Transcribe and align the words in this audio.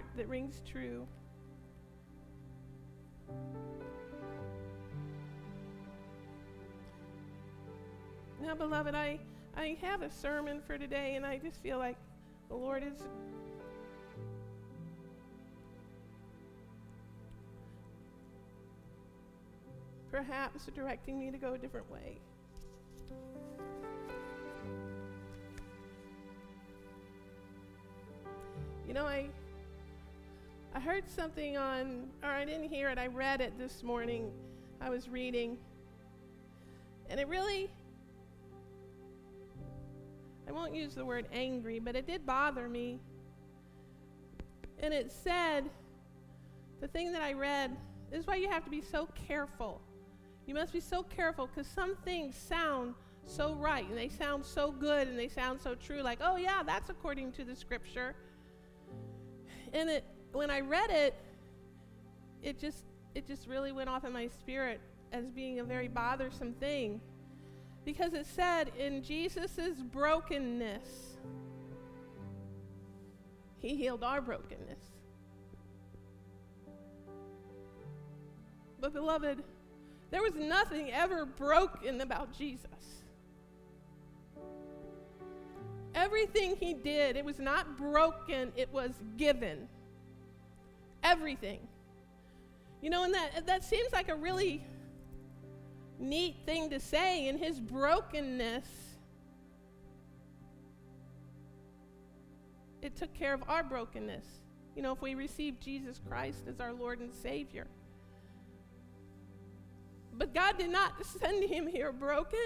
heart 0.00 0.16
that 0.16 0.28
rings 0.28 0.60
true. 0.66 1.06
Now, 8.42 8.54
beloved, 8.54 8.94
I, 8.94 9.20
I 9.56 9.76
have 9.82 10.02
a 10.02 10.10
sermon 10.10 10.60
for 10.66 10.78
today, 10.78 11.14
and 11.16 11.26
I 11.26 11.38
just 11.38 11.62
feel 11.62 11.78
like 11.78 11.96
the 12.48 12.54
Lord 12.54 12.82
is 12.82 13.02
perhaps 20.10 20.66
directing 20.74 21.18
me 21.18 21.30
to 21.30 21.38
go 21.38 21.54
a 21.54 21.58
different 21.58 21.90
way. 21.90 22.18
You 28.88 28.94
know, 28.94 29.04
I 29.04 29.28
I 30.72 30.78
heard 30.78 31.08
something 31.08 31.56
on 31.56 32.08
or 32.22 32.28
I 32.28 32.44
didn't 32.44 32.68
hear 32.68 32.88
it. 32.90 32.98
I 32.98 33.08
read 33.08 33.40
it 33.40 33.58
this 33.58 33.82
morning. 33.82 34.30
I 34.80 34.88
was 34.88 35.08
reading. 35.08 35.58
And 37.08 37.18
it 37.18 37.26
really 37.28 37.70
I 40.48 40.52
won't 40.52 40.74
use 40.74 40.94
the 40.94 41.04
word 41.04 41.26
angry, 41.32 41.78
but 41.78 41.94
it 41.94 42.06
did 42.06 42.26
bother 42.26 42.68
me. 42.68 42.98
And 44.78 44.94
it 44.94 45.12
said 45.12 45.70
the 46.80 46.88
thing 46.88 47.12
that 47.12 47.22
I 47.22 47.32
read 47.32 47.76
is 48.12 48.26
why 48.26 48.36
you 48.36 48.48
have 48.48 48.64
to 48.64 48.70
be 48.70 48.80
so 48.80 49.08
careful. 49.26 49.80
You 50.46 50.54
must 50.54 50.72
be 50.72 50.80
so 50.80 51.02
careful 51.02 51.48
because 51.48 51.66
some 51.66 51.96
things 52.04 52.36
sound 52.36 52.94
so 53.26 53.54
right 53.54 53.88
and 53.88 53.96
they 53.96 54.08
sound 54.08 54.44
so 54.44 54.72
good 54.72 55.06
and 55.08 55.18
they 55.18 55.28
sound 55.28 55.60
so 55.60 55.74
true 55.74 56.00
like, 56.00 56.18
"Oh 56.20 56.36
yeah, 56.36 56.62
that's 56.64 56.90
according 56.90 57.32
to 57.32 57.44
the 57.44 57.56
scripture." 57.56 58.14
and 59.72 59.88
it 59.88 60.04
when 60.32 60.50
I 60.50 60.60
read 60.60 60.90
it, 60.90 61.14
it 62.42 62.58
just 62.58 62.84
it 63.14 63.26
just 63.26 63.46
really 63.46 63.72
went 63.72 63.88
off 63.88 64.04
in 64.04 64.12
my 64.12 64.28
spirit 64.28 64.80
as 65.12 65.26
being 65.30 65.58
a 65.58 65.64
very 65.64 65.88
bothersome 65.88 66.52
thing. 66.54 67.00
Because 67.84 68.12
it 68.12 68.26
said 68.26 68.70
in 68.78 69.02
Jesus' 69.02 69.80
brokenness, 69.90 71.16
he 73.58 73.76
healed 73.76 74.04
our 74.04 74.20
brokenness. 74.20 74.78
But, 78.80 78.94
beloved, 78.94 79.42
there 80.10 80.22
was 80.22 80.34
nothing 80.34 80.90
ever 80.90 81.26
broken 81.26 82.00
about 82.00 82.36
Jesus. 82.36 82.66
Everything 85.94 86.56
he 86.56 86.72
did, 86.72 87.16
it 87.16 87.24
was 87.24 87.38
not 87.38 87.76
broken, 87.76 88.52
it 88.56 88.72
was 88.72 88.92
given. 89.16 89.68
Everything. 91.02 91.60
You 92.80 92.90
know, 92.90 93.04
and 93.04 93.14
that, 93.14 93.46
that 93.46 93.64
seems 93.64 93.92
like 93.92 94.08
a 94.08 94.14
really 94.14 94.64
neat 95.98 96.36
thing 96.46 96.70
to 96.70 96.80
say. 96.80 97.28
In 97.28 97.38
his 97.38 97.60
brokenness, 97.60 98.68
it 102.82 102.96
took 102.96 103.12
care 103.14 103.34
of 103.34 103.42
our 103.48 103.62
brokenness. 103.62 104.24
You 104.74 104.82
know, 104.82 104.92
if 104.92 105.02
we 105.02 105.14
receive 105.14 105.60
Jesus 105.60 106.00
Christ 106.08 106.44
as 106.48 106.60
our 106.60 106.72
Lord 106.72 107.00
and 107.00 107.12
Savior. 107.12 107.66
But 110.16 110.34
God 110.34 110.58
did 110.58 110.70
not 110.70 111.04
send 111.04 111.44
him 111.44 111.66
here 111.66 111.92
broken. 111.92 112.38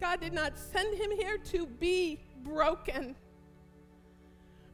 God 0.00 0.20
did 0.20 0.32
not 0.32 0.58
send 0.58 0.96
him 0.96 1.10
here 1.10 1.38
to 1.52 1.66
be 1.66 2.20
broken. 2.42 3.14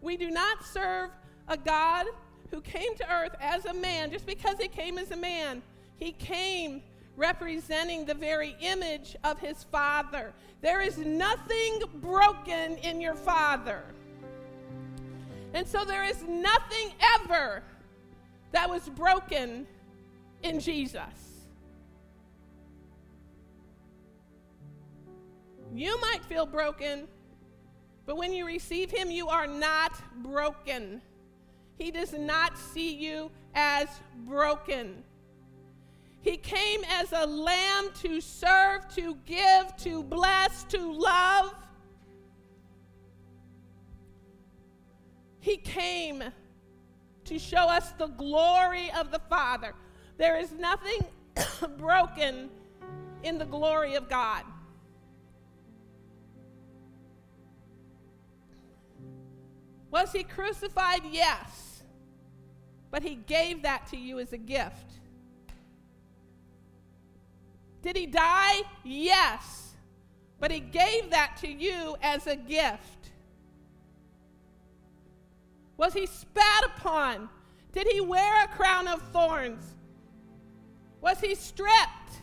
We 0.01 0.17
do 0.17 0.31
not 0.31 0.65
serve 0.65 1.11
a 1.49 1.57
God 1.57 2.07
who 2.51 2.61
came 2.61 2.95
to 2.97 3.13
earth 3.13 3.35
as 3.41 3.65
a 3.65 3.75
man 3.75 4.11
just 4.11 4.27
because 4.27 4.59
he 4.59 4.69
came 4.69 4.99
as 4.99 5.11
a 5.11 5.17
man. 5.17 5.63
He 5.99 6.13
came 6.13 6.83
representing 7.17 8.05
the 8.05 8.15
very 8.15 8.57
image 8.61 9.17
of 9.25 9.39
his 9.39 9.65
Father. 9.65 10.33
There 10.61 10.81
is 10.81 10.99
nothing 10.99 11.83
broken 11.97 12.77
in 12.79 13.01
your 13.01 13.15
Father. 13.15 13.83
And 15.55 15.67
so 15.67 15.85
there 15.85 16.05
is 16.05 16.23
nothing 16.29 16.93
ever 17.21 17.63
that 18.53 18.69
was 18.69 18.89
broken 18.91 19.67
in 20.43 20.61
Jesus. 20.61 21.47
You 25.75 25.99
might 26.01 26.25
feel 26.25 26.47
broken 26.47 27.09
but 28.07 28.17
when 28.17 28.33
you 28.33 28.47
receive 28.47 28.91
him, 28.91 29.11
you 29.11 29.29
are 29.29 29.49
not 29.49 29.93
broken. 30.23 31.03
He 31.79 31.91
does 31.91 32.13
not 32.13 32.57
see 32.57 32.95
you 32.95 33.31
as 33.55 33.89
broken. 34.27 35.05
He 36.21 36.37
came 36.37 36.81
as 36.91 37.13
a 37.13 37.27
lamb 37.27 37.91
to 38.03 38.21
serve, 38.21 38.89
to 38.97 39.17
give, 39.27 39.77
to 39.79 40.03
bless, 40.03 40.65
to 40.65 40.93
love. 40.93 41.55
He 45.39 45.57
came 45.59 46.25
to 47.27 47.39
show 47.39 47.69
us 47.69 47.93
the 47.93 48.09
glory 48.09 48.91
of 48.99 49.11
the 49.11 49.21
Father. 49.31 49.75
There 50.17 50.39
is 50.39 50.51
nothing 50.53 50.99
broken 51.79 52.51
in 53.23 53.39
the 53.39 53.45
glory 53.45 53.95
of 53.95 54.09
God. 54.09 54.43
Was 59.91 60.13
he 60.13 60.25
crucified? 60.25 61.03
Yes. 61.11 61.66
But 62.97 63.03
he 63.03 63.17
gave 63.17 63.61
that 63.61 63.87
to 63.89 63.97
you 63.99 64.21
as 64.21 64.33
a 64.33 64.39
gift. 64.39 64.95
Did 67.83 67.95
he 67.95 68.07
die? 68.07 68.63
Yes. 68.85 69.75
But 70.41 70.51
he 70.51 70.61
gave 70.61 71.11
that 71.11 71.37
to 71.43 71.47
you 71.47 71.97
as 72.01 72.27
a 72.27 72.37
gift. 72.37 73.11
Was 75.77 75.93
he 75.93 76.07
spat 76.07 76.65
upon? 76.65 77.29
Did 77.73 77.87
he 77.87 78.01
wear 78.01 78.45
a 78.45 78.49
crown 78.49 78.89
of 78.89 79.03
thorns? 79.13 79.75
Was 81.03 81.21
he 81.21 81.35
stripped? 81.35 82.23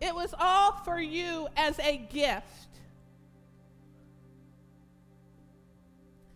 It 0.00 0.12
was 0.12 0.34
all 0.36 0.72
for 0.84 1.00
you 1.00 1.46
as 1.56 1.78
a 1.78 1.98
gift. 1.98 2.80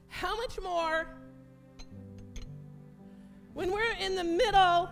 How 0.07 0.37
much 0.37 0.61
more 0.63 1.09
when 3.57 3.73
we're 3.73 3.97
in 4.03 4.15
the 4.15 4.23
middle 4.23 4.91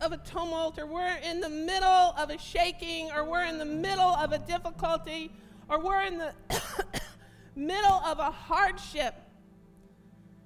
of 0.00 0.12
a 0.12 0.16
tumult, 0.18 0.78
or 0.78 0.86
we're 0.86 1.16
in 1.28 1.40
the 1.40 1.48
middle 1.48 2.14
of 2.16 2.30
a 2.30 2.38
shaking, 2.38 3.10
or 3.10 3.28
we're 3.28 3.42
in 3.42 3.58
the 3.58 3.64
middle 3.64 4.14
of 4.14 4.30
a 4.30 4.38
difficulty, 4.38 5.32
or 5.68 5.80
we're 5.80 6.02
in 6.02 6.18
the 6.18 6.32
middle 7.56 8.00
of 8.06 8.20
a 8.20 8.30
hardship, 8.30 9.16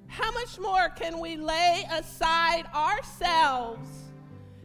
how 0.06 0.32
much 0.32 0.58
more 0.58 0.88
can 0.88 1.20
we 1.20 1.36
lay 1.36 1.86
aside 1.92 2.64
ourselves 2.74 3.86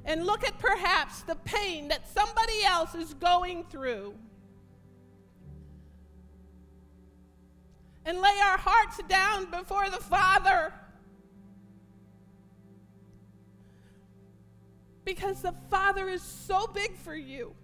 and 0.06 0.26
look 0.26 0.46
at 0.46 0.58
perhaps 0.58 1.24
the 1.24 1.36
pain 1.44 1.90
that 1.90 2.08
somebody 2.08 2.64
else 2.64 2.96
is 2.96 3.14
going 3.16 3.66
through? 3.66 4.14
and 8.08 8.22
lay 8.22 8.40
our 8.44 8.60
hearts 8.60 9.00
down 9.10 9.50
before 9.50 9.90
the 9.90 9.98
Father. 9.98 10.72
Because 15.06 15.42
the 15.42 15.54
Father 15.70 16.10
is 16.10 16.22
so 16.22 16.68
big 16.68 16.98
for 16.98 17.16
you. 17.16 17.56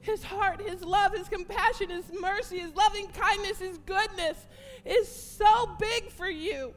His 0.00 0.24
heart, 0.24 0.62
His 0.62 0.82
love, 0.82 1.14
His 1.14 1.28
compassion, 1.28 1.90
His 1.90 2.10
mercy, 2.20 2.58
His 2.58 2.74
loving 2.74 3.08
kindness, 3.08 3.58
His 3.58 3.78
goodness 3.78 4.46
is 4.84 5.08
so 5.08 5.76
big 5.78 6.10
for 6.10 6.28
you. 6.28 6.74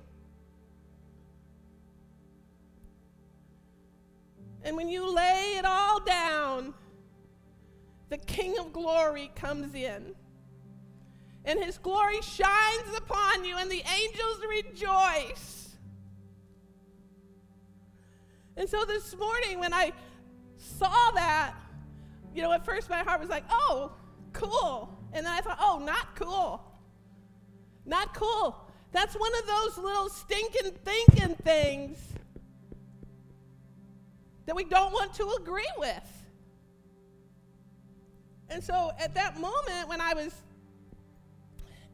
And 4.63 4.77
when 4.77 4.89
you 4.89 5.09
lay 5.13 5.55
it 5.57 5.65
all 5.65 5.99
down, 6.01 6.73
the 8.09 8.17
King 8.17 8.59
of 8.59 8.71
glory 8.71 9.31
comes 9.35 9.73
in 9.73 10.15
and 11.45 11.59
his 11.63 11.77
glory 11.77 12.21
shines 12.21 12.97
upon 12.97 13.43
you, 13.43 13.57
and 13.57 13.69
the 13.69 13.83
angels 13.99 14.41
rejoice. 14.49 15.62
And 18.55 18.69
so 18.69 18.85
this 18.85 19.15
morning, 19.17 19.59
when 19.59 19.73
I 19.73 19.91
saw 20.57 21.11
that, 21.15 21.53
you 22.33 22.41
know, 22.41 22.51
at 22.51 22.65
first 22.65 22.89
my 22.89 22.99
heart 22.99 23.19
was 23.19 23.29
like, 23.29 23.43
oh, 23.49 23.91
cool. 24.31 24.89
And 25.13 25.25
then 25.25 25.33
I 25.33 25.41
thought, 25.41 25.57
oh, 25.59 25.81
not 25.83 26.15
cool. 26.15 26.61
Not 27.85 28.13
cool. 28.13 28.55
That's 28.91 29.15
one 29.15 29.31
of 29.39 29.47
those 29.47 29.83
little 29.83 30.09
stinking 30.09 30.71
thinking 30.83 31.35
things 31.35 31.97
that 34.45 34.55
we 34.55 34.63
don't 34.63 34.91
want 34.91 35.13
to 35.15 35.29
agree 35.39 35.71
with. 35.77 36.23
And 38.49 38.63
so 38.63 38.91
at 38.99 39.15
that 39.15 39.39
moment, 39.39 39.87
when 39.87 39.99
I 39.99 40.13
was 40.13 40.33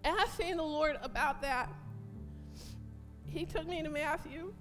asking 0.04 0.58
the 0.58 0.64
Lord 0.64 0.98
about 1.02 1.42
that, 1.42 1.70
He 3.26 3.46
took 3.46 3.68
me 3.68 3.82
to 3.82 3.90
Matthew 3.90 4.54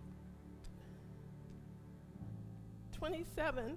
27. 2.98 3.76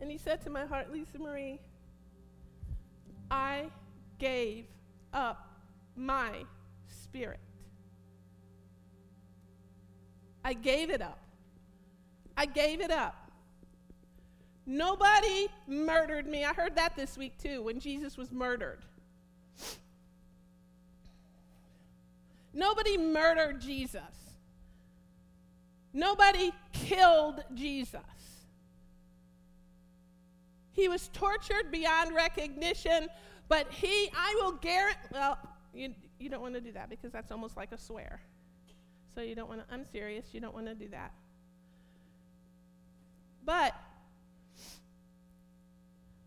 And 0.00 0.10
he 0.10 0.18
said 0.18 0.40
to 0.42 0.50
my 0.50 0.64
heart, 0.64 0.92
Lisa 0.92 1.18
Marie, 1.18 1.60
I 3.30 3.66
gave 4.18 4.64
up 5.12 5.48
my 5.96 6.44
spirit. 6.88 7.40
I 10.44 10.54
gave 10.54 10.90
it 10.90 11.02
up. 11.02 11.18
I 12.36 12.46
gave 12.46 12.80
it 12.80 12.90
up. 12.90 13.30
Nobody 14.64 15.48
murdered 15.66 16.26
me. 16.26 16.44
I 16.44 16.54
heard 16.54 16.76
that 16.76 16.96
this 16.96 17.18
week 17.18 17.36
too 17.38 17.62
when 17.62 17.80
Jesus 17.80 18.16
was 18.16 18.32
murdered. 18.32 18.80
Nobody 22.52 22.98
murdered 22.98 23.60
Jesus. 23.60 24.02
Nobody 25.92 26.52
killed 26.72 27.42
Jesus. 27.54 28.00
He 30.72 30.88
was 30.88 31.08
tortured 31.12 31.70
beyond 31.70 32.14
recognition, 32.14 33.08
but 33.48 33.70
he, 33.72 34.10
I 34.14 34.40
will 34.40 34.52
guarantee, 34.52 34.98
well, 35.12 35.38
you, 35.74 35.94
you 36.18 36.28
don't 36.28 36.40
want 36.40 36.54
to 36.54 36.60
do 36.60 36.72
that 36.72 36.88
because 36.88 37.12
that's 37.12 37.30
almost 37.32 37.56
like 37.56 37.72
a 37.72 37.78
swear. 37.78 38.20
So 39.14 39.20
you 39.20 39.34
don't 39.34 39.48
want 39.48 39.66
to, 39.66 39.74
I'm 39.74 39.84
serious, 39.92 40.26
you 40.32 40.40
don't 40.40 40.54
want 40.54 40.66
to 40.66 40.74
do 40.74 40.88
that. 40.88 41.12
But 43.44 43.74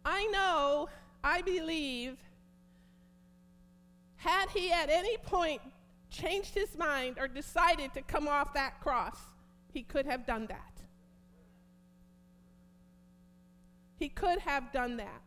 I 0.03 0.25
know, 0.27 0.89
I 1.23 1.41
believe, 1.41 2.17
had 4.17 4.49
he 4.49 4.71
at 4.71 4.89
any 4.89 5.17
point 5.17 5.61
changed 6.13 6.53
his 6.53 6.77
mind 6.77 7.17
or 7.19 7.27
decided 7.27 7.93
to 7.93 8.01
come 8.01 8.27
off 8.27 8.53
that 8.53 8.79
cross, 8.79 9.17
he 9.73 9.81
could 9.81 10.05
have 10.05 10.25
done 10.25 10.45
that. 10.47 10.81
He 13.97 14.09
could 14.09 14.39
have 14.39 14.71
done 14.71 14.97
that. 14.97 15.21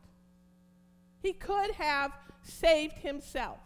He 1.23 1.33
could 1.33 1.73
have 1.73 2.13
saved 2.43 2.99
himself. 2.99 3.59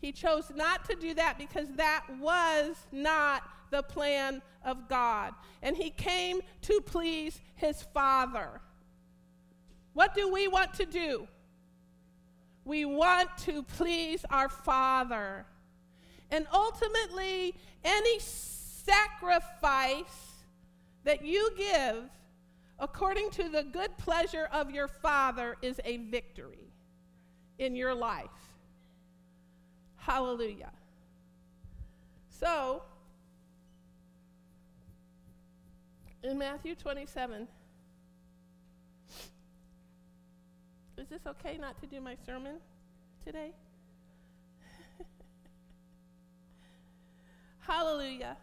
He 0.00 0.12
chose 0.12 0.50
not 0.54 0.84
to 0.88 0.96
do 0.96 1.14
that 1.14 1.38
because 1.38 1.68
that 1.76 2.04
was 2.18 2.76
not 2.90 3.42
the 3.70 3.82
plan 3.82 4.42
of 4.64 4.88
God. 4.88 5.34
And 5.62 5.76
he 5.76 5.90
came 5.90 6.40
to 6.62 6.80
please 6.80 7.40
his 7.54 7.82
Father. 7.94 8.60
What 9.92 10.14
do 10.14 10.32
we 10.32 10.48
want 10.48 10.74
to 10.74 10.86
do? 10.86 11.28
We 12.64 12.84
want 12.84 13.28
to 13.38 13.62
please 13.62 14.24
our 14.30 14.48
Father. 14.48 15.44
And 16.32 16.46
ultimately, 16.50 17.54
any 17.84 18.18
sacrifice 18.18 20.02
that 21.04 21.24
you 21.24 21.50
give 21.56 22.04
according 22.78 23.30
to 23.30 23.50
the 23.50 23.62
good 23.62 23.96
pleasure 23.98 24.48
of 24.50 24.70
your 24.70 24.88
Father 24.88 25.56
is 25.60 25.78
a 25.84 25.98
victory 25.98 26.72
in 27.58 27.76
your 27.76 27.94
life. 27.94 28.30
Hallelujah. 29.96 30.72
So, 32.30 32.82
in 36.24 36.38
Matthew 36.38 36.74
27, 36.74 37.46
is 40.96 41.08
this 41.08 41.26
okay 41.26 41.58
not 41.58 41.78
to 41.82 41.86
do 41.86 42.00
my 42.00 42.16
sermon 42.24 42.56
today? 43.24 43.52
Hallelujah. 47.62 48.36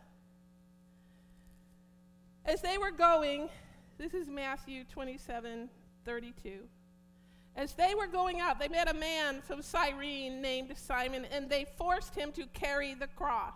As 2.46 2.62
they 2.62 2.78
were 2.78 2.92
going, 2.92 3.50
this 3.98 4.14
is 4.14 4.30
Matthew 4.30 4.86
27 4.86 5.70
32. 6.06 6.60
As 7.56 7.74
they 7.74 7.94
were 7.94 8.08
going 8.08 8.40
out, 8.40 8.60
they 8.60 8.70
met 8.70 8.90
a 8.90 8.94
man 8.94 9.42
from 9.42 9.62
Cyrene 9.62 10.42
named 10.42 10.72
Simon, 10.78 11.26
and 11.26 11.50
they 11.50 11.66
forced 11.78 12.16
him 12.16 12.32
to 12.32 12.46
carry 12.54 12.94
the 12.94 13.08
cross. 13.08 13.54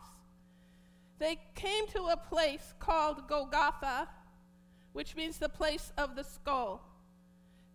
They 1.20 1.40
came 1.56 1.88
to 1.88 2.08
a 2.08 2.18
place 2.18 2.74
called 2.80 3.28
Golgotha, 3.30 4.10
which 4.92 5.16
means 5.16 5.38
the 5.38 5.48
place 5.48 5.94
of 5.98 6.18
the 6.18 6.24
skull. 6.24 6.82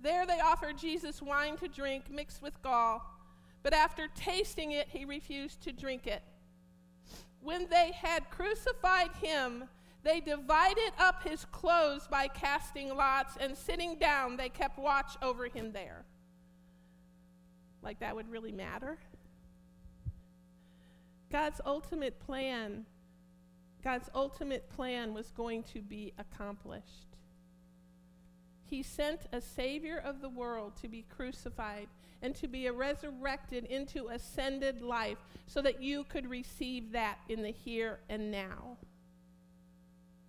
There 0.01 0.27
they 0.27 0.41
offered 0.41 0.77
Jesus 0.77 1.23
wine 1.23 1.57
to 1.57 1.69
drink 1.69 2.11
mixed 2.11 2.43
with 2.43 2.63
gall, 2.63 3.03
but 3.63 3.73
after 3.73 4.09
tasting 4.15 4.73
it, 4.73 4.89
he 4.91 5.07
refused 5.07 5.63
to 5.63 5.73
drink 5.73 6.07
it. 6.07 6.23
When 7.41 7.69
they 7.71 7.93
had 7.93 8.31
crucified 8.31 9.11
him, 9.23 9.65
they 10.03 10.21
divided 10.21 10.93
up 10.99 11.23
his 11.23 11.45
clothes 11.47 12.07
by 12.09 12.29
casting 12.29 12.95
lots, 12.95 13.37
and 13.39 13.57
sitting 13.57 13.99
down, 13.99 14.37
they 14.37 14.49
kept 14.49 14.79
watch 14.79 15.17
over 15.23 15.47
him 15.47 15.73
there. 15.73 16.05
Like 17.83 18.01
that 18.01 18.15
would 18.15 18.31
really 18.31 18.53
matter. 18.53 18.99
God's 21.31 21.61
ultimate 21.65 22.19
plan, 22.21 22.87
God's 23.85 24.09
ultimate 24.15 24.69
plan 24.71 25.15
was 25.15 25.31
going 25.31 25.63
to 25.75 25.83
be 25.83 26.13
accomplished. 26.19 27.17
He 28.65 28.83
sent 28.83 29.23
a 29.33 29.41
Savior 29.41 29.99
of 29.99 30.21
the 30.21 30.29
world 30.29 30.77
to 30.83 30.89
be 30.89 31.05
crucified 31.09 31.89
and 32.23 32.35
to 32.35 32.49
be 32.49 32.69
resurrected 32.69 33.65
into 33.65 34.09
ascended 34.09 34.83
life 34.83 35.19
so 35.47 35.63
that 35.63 35.83
you 35.83 36.05
could 36.05 36.29
receive 36.29 36.93
that 36.93 37.19
in 37.29 37.43
the 37.43 37.51
here 37.51 38.01
and 38.09 38.31
now 38.31 38.77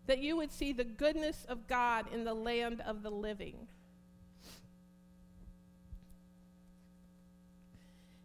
that 0.09 0.17
you 0.17 0.35
would 0.35 0.51
see 0.51 0.73
the 0.73 0.83
goodness 0.83 1.45
of 1.47 1.67
God 1.67 2.07
in 2.11 2.23
the 2.23 2.33
land 2.33 2.81
of 2.81 3.03
the 3.03 3.11
living. 3.11 3.67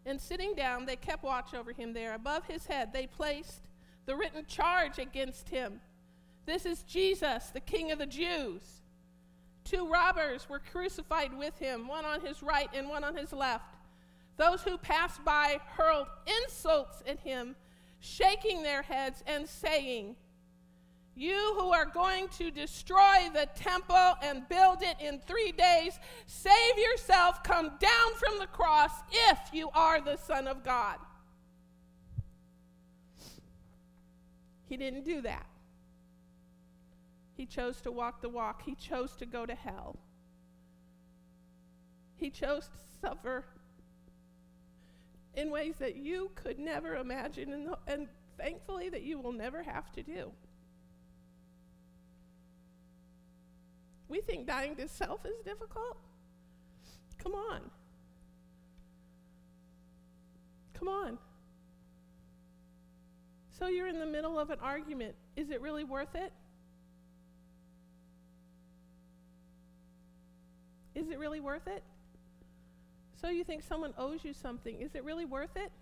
And 0.06 0.18
sitting 0.18 0.54
down, 0.54 0.86
they 0.86 0.96
kept 0.96 1.22
watch 1.22 1.52
over 1.52 1.72
him 1.72 1.92
there. 1.92 2.14
Above 2.14 2.46
his 2.46 2.64
head, 2.64 2.94
they 2.94 3.06
placed 3.06 3.68
the 4.06 4.16
written 4.16 4.46
charge 4.46 4.98
against 4.98 5.50
him 5.50 5.80
This 6.46 6.64
is 6.64 6.84
Jesus, 6.84 7.48
the 7.48 7.60
King 7.60 7.92
of 7.92 7.98
the 7.98 8.06
Jews. 8.06 8.80
Two 9.64 9.88
robbers 9.88 10.48
were 10.48 10.60
crucified 10.70 11.36
with 11.36 11.58
him, 11.58 11.88
one 11.88 12.04
on 12.04 12.20
his 12.20 12.42
right 12.42 12.68
and 12.74 12.88
one 12.88 13.02
on 13.02 13.16
his 13.16 13.32
left. 13.32 13.76
Those 14.36 14.62
who 14.62 14.76
passed 14.76 15.24
by 15.24 15.58
hurled 15.76 16.08
insults 16.42 17.02
at 17.06 17.20
him, 17.20 17.56
shaking 18.00 18.62
their 18.62 18.82
heads 18.82 19.22
and 19.26 19.48
saying, 19.48 20.16
you 21.16 21.54
who 21.56 21.70
are 21.70 21.84
going 21.84 22.26
to 22.38 22.50
destroy 22.50 23.28
the 23.32 23.48
temple 23.54 24.14
and 24.20 24.48
build 24.48 24.82
it 24.82 24.96
in 25.00 25.20
three 25.20 25.52
days, 25.52 25.98
save 26.26 26.76
yourself, 26.76 27.44
come 27.44 27.70
down 27.78 28.14
from 28.16 28.38
the 28.40 28.48
cross 28.48 28.90
if 29.30 29.38
you 29.52 29.70
are 29.74 30.00
the 30.00 30.16
Son 30.16 30.48
of 30.48 30.64
God. 30.64 30.96
He 34.68 34.76
didn't 34.76 35.04
do 35.04 35.22
that. 35.22 35.46
He 37.36 37.46
chose 37.46 37.80
to 37.82 37.90
walk 37.90 38.22
the 38.22 38.28
walk, 38.28 38.62
he 38.64 38.74
chose 38.74 39.12
to 39.16 39.26
go 39.26 39.44
to 39.44 39.54
hell. 39.54 39.98
He 42.16 42.30
chose 42.30 42.68
to 42.68 42.78
suffer 43.00 43.44
in 45.34 45.50
ways 45.50 45.74
that 45.80 45.96
you 45.96 46.30
could 46.36 46.58
never 46.58 46.94
imagine, 46.96 47.52
and, 47.52 47.68
and 47.88 48.06
thankfully, 48.38 48.88
that 48.88 49.02
you 49.02 49.18
will 49.18 49.32
never 49.32 49.62
have 49.62 49.90
to 49.92 50.02
do. 50.02 50.30
We 54.08 54.20
think 54.20 54.46
dying 54.46 54.76
to 54.76 54.86
self 54.86 55.26
is 55.26 55.40
difficult. 55.44 55.98
Come 57.18 57.32
on. 57.32 57.62
Come 60.74 60.88
on. 60.88 61.18
So 63.58 63.68
you're 63.68 63.88
in 63.88 63.98
the 63.98 64.06
middle 64.06 64.38
of 64.38 64.50
an 64.50 64.58
argument. 64.60 65.14
Is 65.36 65.50
it 65.50 65.60
really 65.60 65.84
worth 65.84 66.14
it? 66.14 66.32
Is 70.94 71.10
it 71.10 71.18
really 71.18 71.40
worth 71.40 71.66
it? 71.66 71.82
So 73.20 73.28
you 73.28 73.44
think 73.44 73.62
someone 73.62 73.94
owes 73.96 74.24
you 74.24 74.34
something. 74.34 74.80
Is 74.80 74.94
it 74.94 75.04
really 75.04 75.24
worth 75.24 75.56
it? 75.56 75.72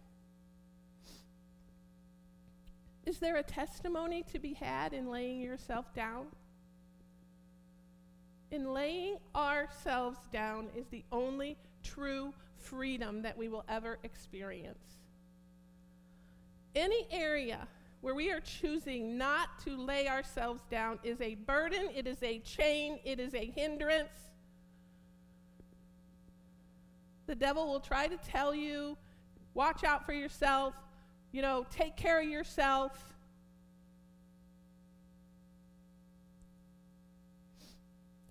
Is 3.04 3.18
there 3.18 3.36
a 3.36 3.42
testimony 3.42 4.24
to 4.32 4.38
be 4.38 4.54
had 4.54 4.92
in 4.92 5.10
laying 5.10 5.40
yourself 5.40 5.92
down? 5.94 6.26
in 8.52 8.72
laying 8.72 9.16
ourselves 9.34 10.18
down 10.30 10.68
is 10.76 10.86
the 10.88 11.02
only 11.10 11.56
true 11.82 12.32
freedom 12.58 13.22
that 13.22 13.36
we 13.36 13.48
will 13.48 13.64
ever 13.68 13.98
experience. 14.04 14.98
Any 16.76 17.08
area 17.10 17.66
where 18.02 18.14
we 18.14 18.30
are 18.30 18.40
choosing 18.40 19.16
not 19.16 19.58
to 19.64 19.76
lay 19.76 20.06
ourselves 20.06 20.62
down 20.70 20.98
is 21.02 21.20
a 21.20 21.34
burden, 21.34 21.88
it 21.94 22.06
is 22.06 22.22
a 22.22 22.40
chain, 22.40 22.98
it 23.04 23.18
is 23.18 23.34
a 23.34 23.46
hindrance. 23.46 24.31
The 27.26 27.34
devil 27.34 27.66
will 27.66 27.80
try 27.80 28.08
to 28.08 28.16
tell 28.16 28.54
you, 28.54 28.96
watch 29.54 29.84
out 29.84 30.04
for 30.04 30.12
yourself, 30.12 30.74
you 31.30 31.42
know, 31.42 31.66
take 31.70 31.96
care 31.96 32.20
of 32.20 32.28
yourself. 32.28 33.14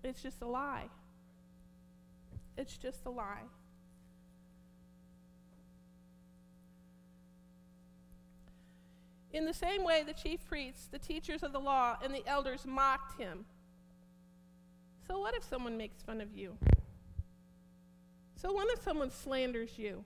It's 0.04 0.22
just 0.22 0.42
a 0.42 0.46
lie. 0.46 0.88
It's 2.56 2.76
just 2.76 3.06
a 3.06 3.10
lie. 3.10 3.44
In 9.32 9.46
the 9.46 9.54
same 9.54 9.82
way, 9.82 10.02
the 10.06 10.12
chief 10.12 10.44
priests, 10.44 10.88
the 10.90 10.98
teachers 10.98 11.42
of 11.42 11.52
the 11.52 11.58
law, 11.58 11.96
and 12.04 12.14
the 12.14 12.26
elders 12.26 12.66
mocked 12.66 13.18
him. 13.18 13.46
So, 15.06 15.18
what 15.18 15.34
if 15.34 15.42
someone 15.42 15.76
makes 15.76 16.02
fun 16.02 16.20
of 16.20 16.36
you? 16.36 16.58
So, 18.42 18.52
what 18.52 18.66
if 18.72 18.82
someone 18.82 19.12
slanders 19.12 19.78
you? 19.78 20.04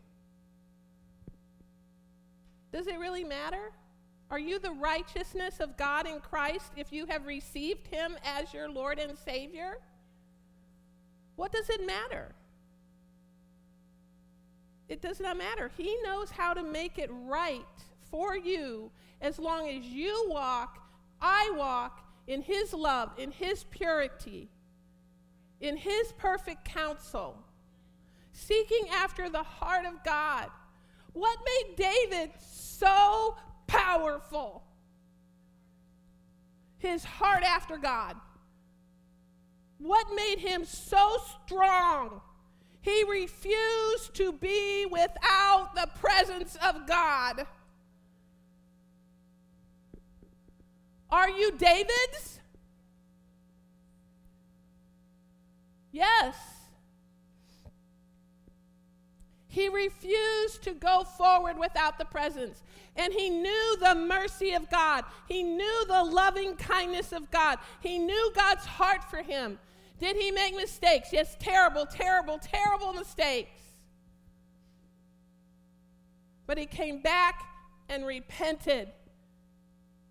Does 2.71 2.87
it 2.87 2.99
really 2.99 3.25
matter? 3.25 3.73
Are 4.31 4.38
you 4.38 4.59
the 4.59 4.73
righteousness 4.73 5.59
of 5.59 5.78
God 5.78 6.07
in 6.07 6.21
Christ 6.21 6.73
if 6.76 6.93
you 6.93 7.07
have 7.07 7.25
received 7.25 7.87
Him 7.87 8.19
as 8.23 8.52
your 8.52 8.69
Lord 8.69 8.99
and 8.99 9.16
Savior? 9.16 9.78
What 11.37 11.50
does 11.50 11.71
it 11.71 11.87
matter? 11.87 12.35
It 14.90 15.00
does 15.00 15.19
not 15.19 15.38
matter. 15.38 15.71
He 15.75 15.97
knows 16.05 16.31
how 16.31 16.52
to 16.52 16.62
make 16.62 16.99
it 16.99 17.11
right 17.11 17.64
for 18.11 18.37
you 18.37 18.90
as 19.23 19.38
long 19.38 19.66
as 19.66 19.87
you 19.87 20.26
walk, 20.28 20.87
I 21.23 21.50
walk 21.57 22.07
in 22.26 22.43
His 22.43 22.75
love, 22.75 23.12
in 23.16 23.31
His 23.31 23.64
purity, 23.64 24.50
in 25.59 25.78
His 25.78 26.12
perfect 26.19 26.66
counsel, 26.66 27.46
seeking 28.37 28.88
after 28.93 29.31
the 29.31 29.43
heart 29.43 29.87
of 29.87 30.05
God. 30.05 30.49
What 31.14 31.38
made 31.45 31.76
David 31.76 32.31
so 32.38 33.37
powerful? 33.66 34.62
His 36.78 37.02
heart 37.02 37.43
after 37.43 37.78
God. 37.78 38.16
What 39.78 40.07
made 40.14 40.38
him 40.38 40.64
so 40.64 41.16
strong? 41.45 42.21
He 42.83 43.05
refused 43.11 44.14
to 44.14 44.33
be 44.33 44.87
without 44.90 45.71
the 45.75 45.88
presence 45.99 46.57
of 46.62 46.87
God. 46.87 47.47
Are 51.11 51.31
you 51.31 51.52
David's? 51.52 52.40
Yes. 55.90 56.56
He 59.57 59.71
refused 59.71 60.65
to 60.65 60.75
go 60.75 61.03
forward 61.03 61.59
without 61.59 61.97
the 61.97 62.05
presence. 62.05 62.63
And 62.95 63.11
he 63.11 63.31
knew 63.31 63.77
the 63.81 63.95
mercy 63.95 64.53
of 64.53 64.69
God. 64.69 65.05
He 65.29 65.43
knew 65.43 65.87
the 65.89 66.05
loving 66.05 66.57
kindness 66.57 67.11
of 67.11 67.31
God. 67.31 67.59
He 67.81 67.99
knew 67.99 68.33
God's 68.35 68.67
heart 68.67 69.03
for 69.09 69.23
him. 69.23 69.59
Did 69.99 70.17
he 70.17 70.31
make 70.31 70.55
mistakes? 70.55 71.09
Yes, 71.11 71.39
terrible, 71.41 71.87
terrible, 71.87 72.39
terrible 72.39 72.93
mistakes. 72.93 73.59
But 76.47 76.59
he 76.59 76.67
came 76.67 77.01
back 77.01 77.43
and 77.89 78.05
repented 78.05 78.89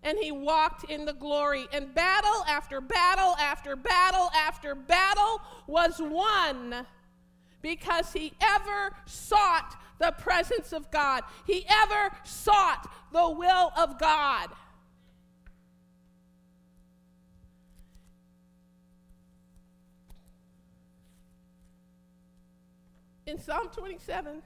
and 0.02 0.18
he 0.20 0.32
walked 0.32 0.90
in 0.90 1.04
the 1.04 1.12
glory. 1.12 1.66
And 1.72 1.94
battle 1.94 2.44
after 2.48 2.80
battle 2.80 3.36
after 3.40 3.76
battle 3.76 4.28
after 4.34 4.74
battle 4.74 5.40
was 5.68 6.00
won 6.00 6.84
because 7.66 8.12
he 8.12 8.32
ever 8.40 8.94
sought 9.06 9.74
the 9.98 10.12
presence 10.12 10.72
of 10.72 10.88
God, 10.92 11.24
he 11.46 11.66
ever 11.68 12.14
sought 12.22 12.88
the 13.12 13.28
will 13.28 13.72
of 13.76 13.98
God. 13.98 14.50
In 23.26 23.40
Psalm 23.40 23.68
27, 23.76 24.42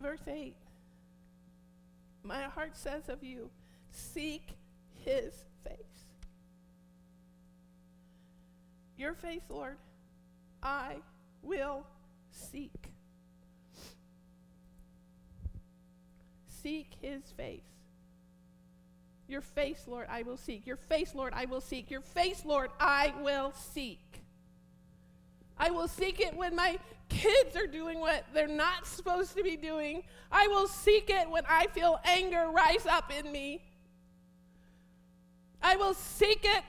Verse 0.00 0.20
8 0.26 0.54
My 2.22 2.44
heart 2.44 2.74
says 2.74 3.10
of 3.10 3.22
you, 3.22 3.50
seek 3.90 4.54
his 5.04 5.32
face. 5.64 5.76
Your 8.96 9.14
face, 9.14 9.42
Lord, 9.48 9.76
I 10.62 10.96
will 11.42 11.86
seek. 12.30 12.92
Seek 16.62 16.88
his 17.00 17.22
face. 17.36 17.62
Your 19.26 19.40
face, 19.40 19.84
Lord, 19.86 20.06
I 20.10 20.22
will 20.22 20.36
seek. 20.36 20.66
Your 20.66 20.76
face, 20.76 21.14
Lord, 21.14 21.32
I 21.34 21.44
will 21.44 21.60
seek. 21.60 21.90
Your 21.90 22.00
face, 22.00 22.44
Lord, 22.44 22.70
I 22.80 23.14
will 23.22 23.52
seek. 23.54 24.00
I 25.56 25.70
will 25.70 25.88
seek 25.88 26.20
it 26.20 26.36
when 26.36 26.56
my 26.56 26.78
kids 27.08 27.54
are 27.54 27.66
doing 27.66 28.00
what 28.00 28.24
they're 28.34 28.48
not 28.48 28.86
supposed 28.86 29.36
to 29.36 29.42
be 29.42 29.56
doing. 29.56 30.02
I 30.32 30.48
will 30.48 30.66
seek 30.66 31.10
it 31.10 31.30
when 31.30 31.44
I 31.48 31.66
feel 31.68 32.00
anger 32.04 32.48
rise 32.50 32.86
up 32.86 33.12
in 33.16 33.30
me. 33.30 33.62
I 35.62 35.76
will 35.76 35.94
seek 35.94 36.40
it 36.44 36.64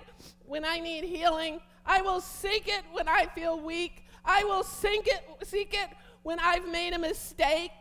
when 0.45 0.65
I 0.65 0.79
need 0.79 1.03
healing. 1.03 1.59
I 1.85 2.01
will 2.01 2.21
seek 2.21 2.67
it 2.67 2.83
when 2.91 3.07
I 3.07 3.25
feel 3.27 3.59
weak. 3.59 4.05
I 4.23 4.43
will 4.43 4.63
seek 4.63 5.07
it, 5.07 5.23
seek 5.47 5.73
it 5.73 5.89
when 6.23 6.39
I've 6.39 6.69
made 6.71 6.93
a 6.93 6.99
mistake. 6.99 7.71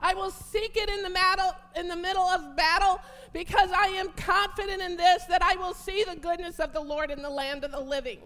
I 0.00 0.14
will 0.14 0.30
seek 0.30 0.76
it 0.76 0.88
in 0.88 1.02
the, 1.02 1.10
battle, 1.10 1.52
in 1.74 1.88
the 1.88 1.96
middle 1.96 2.22
of 2.22 2.56
battle 2.56 3.00
because 3.32 3.70
I 3.72 3.86
am 3.86 4.10
confident 4.12 4.80
in 4.80 4.96
this 4.96 5.24
that 5.24 5.42
I 5.42 5.56
will 5.56 5.74
see 5.74 6.04
the 6.04 6.16
goodness 6.16 6.60
of 6.60 6.72
the 6.72 6.80
Lord 6.80 7.10
in 7.10 7.20
the 7.20 7.30
land 7.30 7.64
of 7.64 7.72
the 7.72 7.80
living. 7.80 8.20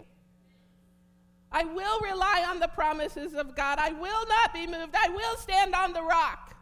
I 1.51 1.63
will 1.63 1.99
rely 2.01 2.45
on 2.49 2.59
the 2.59 2.67
promises 2.67 3.33
of 3.33 3.55
God. 3.55 3.79
I 3.79 3.91
will 3.91 4.27
not 4.27 4.53
be 4.53 4.67
moved. 4.67 4.95
I 4.95 5.09
will 5.09 5.37
stand 5.37 5.75
on 5.75 5.93
the 5.93 6.01
rock. 6.01 6.55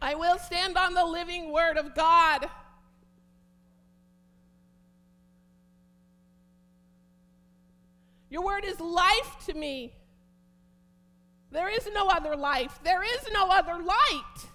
I 0.00 0.14
will 0.14 0.38
stand 0.38 0.76
on 0.76 0.94
the 0.94 1.04
living 1.04 1.52
word 1.52 1.76
of 1.76 1.94
God. 1.94 2.46
Your 8.30 8.44
word 8.44 8.64
is 8.64 8.78
life 8.78 9.36
to 9.46 9.54
me. 9.54 9.92
There 11.50 11.68
is 11.68 11.88
no 11.94 12.08
other 12.08 12.36
life, 12.36 12.78
there 12.84 13.02
is 13.02 13.26
no 13.32 13.48
other 13.48 13.82
light. 13.82 14.48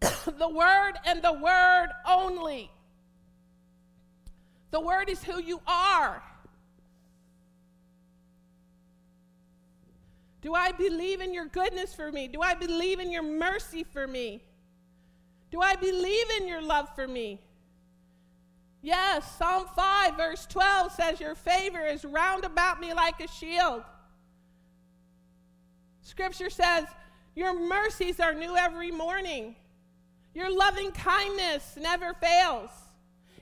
the 0.38 0.48
word 0.48 0.94
and 1.04 1.22
the 1.22 1.32
word 1.32 1.88
only. 2.06 2.70
The 4.72 4.80
word 4.80 5.08
is 5.08 5.22
who 5.22 5.40
you 5.40 5.60
are. 5.66 6.22
Do 10.46 10.54
I 10.54 10.70
believe 10.70 11.20
in 11.20 11.34
your 11.34 11.46
goodness 11.46 11.92
for 11.92 12.12
me? 12.12 12.28
Do 12.28 12.40
I 12.40 12.54
believe 12.54 13.00
in 13.00 13.10
your 13.10 13.24
mercy 13.24 13.82
for 13.82 14.06
me? 14.06 14.44
Do 15.50 15.60
I 15.60 15.74
believe 15.74 16.26
in 16.40 16.46
your 16.46 16.62
love 16.62 16.88
for 16.94 17.08
me? 17.08 17.40
Yes, 18.80 19.28
Psalm 19.38 19.66
5, 19.74 20.16
verse 20.16 20.46
12 20.46 20.92
says, 20.92 21.18
Your 21.18 21.34
favor 21.34 21.84
is 21.84 22.04
round 22.04 22.44
about 22.44 22.78
me 22.78 22.94
like 22.94 23.18
a 23.18 23.26
shield. 23.26 23.82
Scripture 26.02 26.50
says, 26.50 26.84
Your 27.34 27.52
mercies 27.68 28.20
are 28.20 28.32
new 28.32 28.56
every 28.56 28.92
morning. 28.92 29.56
Your 30.32 30.56
loving 30.56 30.92
kindness 30.92 31.76
never 31.76 32.14
fails. 32.14 32.70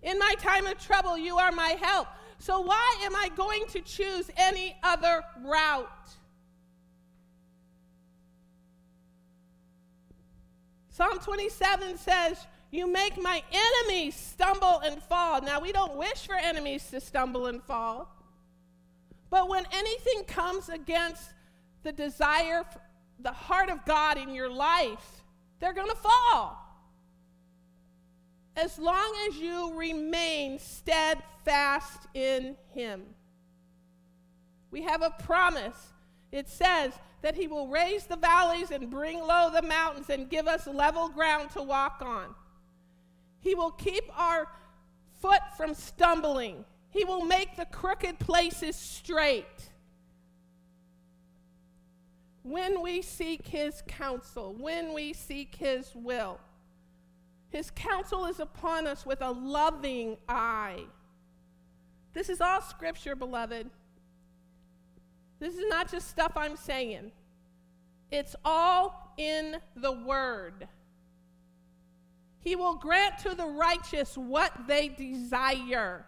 In 0.03 0.19
my 0.19 0.35
time 0.39 0.67
of 0.67 0.79
trouble, 0.79 1.19
you 1.19 1.37
are 1.37 1.53
my 1.53 1.77
help. 1.83 2.09
So 2.39 2.61
why 2.61 2.97
am 3.03 3.15
I 3.15 3.29
going 3.37 3.67
to 3.73 3.83
choose 3.83 4.31
any 4.39 4.75
other 4.83 5.23
route? 5.45 5.91
Psalm 10.95 11.19
27 11.19 11.99
says, 11.99 12.47
You 12.71 12.87
make 12.87 13.21
my 13.21 13.43
enemies 13.51 14.15
stumble 14.15 14.79
and 14.79 15.03
fall. 15.03 15.43
Now, 15.43 15.59
we 15.59 15.73
don't 15.73 15.97
wish 15.97 16.25
for 16.25 16.37
enemies 16.37 16.89
to 16.93 17.01
stumble 17.01 17.47
and 17.47 17.61
fall. 17.65 18.15
But 19.29 19.49
when 19.49 19.65
anything 19.73 20.23
comes 20.29 20.69
against 20.69 21.31
the 21.83 21.91
desire, 21.91 22.65
the 23.19 23.33
heart 23.33 23.71
of 23.71 23.85
God 23.85 24.19
in 24.19 24.33
your 24.33 24.49
life, 24.49 25.25
they're 25.59 25.73
going 25.73 25.91
to 25.91 25.97
fall. 25.97 26.61
As 28.55 28.79
long 28.79 29.13
as 29.29 29.37
you 29.37 29.77
remain 29.77 30.61
steadfast 30.61 32.07
in 32.15 32.55
Him. 32.73 33.03
We 34.71 34.83
have 34.83 35.03
a 35.03 35.11
promise. 35.11 35.89
It 36.31 36.49
says 36.49 36.93
that 37.25 37.35
He 37.35 37.47
will 37.47 37.69
raise 37.69 38.05
the 38.05 38.17
valleys 38.17 38.71
and 38.71 38.91
bring 38.91 39.19
low 39.19 39.49
the 39.51 39.63
mountains 39.63 40.11
and 40.11 40.29
give 40.29 40.47
us 40.47 40.67
level 40.67 41.09
ground 41.09 41.49
to 41.53 41.63
walk 41.63 42.03
on. 42.05 42.35
He 43.41 43.55
will 43.55 43.71
keep 43.71 44.05
our 44.15 44.47
foot 45.23 45.41
from 45.57 45.73
stumbling. 45.73 46.67
He 46.91 47.03
will 47.03 47.25
make 47.25 47.57
the 47.57 47.65
crooked 47.65 48.19
places 48.19 48.77
straight. 48.77 49.71
When 52.43 52.83
we 52.83 53.01
seek 53.01 53.49
His 53.49 53.83
counsel, 53.89 54.55
when 54.59 54.93
we 54.93 55.15
seek 55.15 55.55
His 55.55 55.93
will, 55.95 56.39
His 57.49 57.71
counsel 57.71 58.27
is 58.27 58.39
upon 58.39 58.87
us 58.87 59.07
with 59.07 59.23
a 59.23 59.31
loving 59.31 60.19
eye. 60.29 60.83
This 62.13 62.29
is 62.29 62.43
all 62.43 62.61
scripture, 62.61 63.17
beloved. 63.17 63.71
This 65.39 65.55
is 65.55 65.65
not 65.69 65.91
just 65.91 66.09
stuff 66.09 66.33
I'm 66.37 66.57
saying, 66.57 67.13
it's 68.11 68.37
all 68.45 69.13
in 69.17 69.57
the 69.77 69.93
Word. 69.93 70.69
He 72.41 72.57
will 72.57 72.77
grant 72.77 73.19
to 73.21 73.35
the 73.35 73.47
righteous 73.47 74.17
what 74.17 74.53
they 74.69 74.89
desire. 74.89 76.05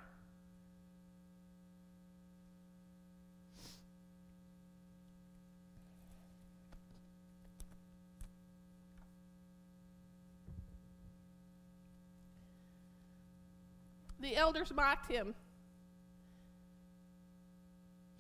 The 14.21 14.37
elders 14.37 14.73
mocked 14.75 15.11
him. 15.11 15.35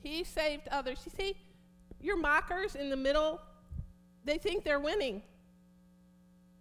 He 0.06 0.22
saved 0.22 0.68
others. 0.68 1.00
You 1.04 1.12
see, 1.16 1.36
your 2.00 2.16
mockers 2.16 2.76
in 2.76 2.90
the 2.90 2.96
middle, 2.96 3.40
they 4.24 4.38
think 4.38 4.62
they're 4.62 4.80
winning, 4.80 5.22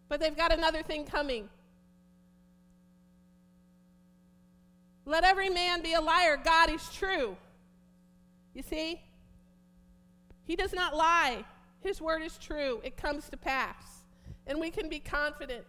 but 0.09 0.19
they've 0.19 0.35
got 0.35 0.51
another 0.51 0.81
thing 0.81 1.05
coming. 1.05 1.47
Let 5.05 5.23
every 5.23 5.49
man 5.49 5.83
be 5.83 5.93
a 5.93 6.01
liar. 6.01 6.39
God 6.43 6.71
is 6.71 6.89
true. 6.89 7.37
You 8.55 8.63
see? 8.63 8.99
He 10.43 10.55
does 10.55 10.73
not 10.73 10.95
lie. 10.95 11.45
His 11.81 12.01
word 12.01 12.23
is 12.23 12.39
true. 12.39 12.81
It 12.83 12.97
comes 12.97 13.29
to 13.29 13.37
pass. 13.37 13.99
And 14.47 14.59
we 14.59 14.71
can 14.71 14.89
be 14.89 14.99
confident. 14.99 15.65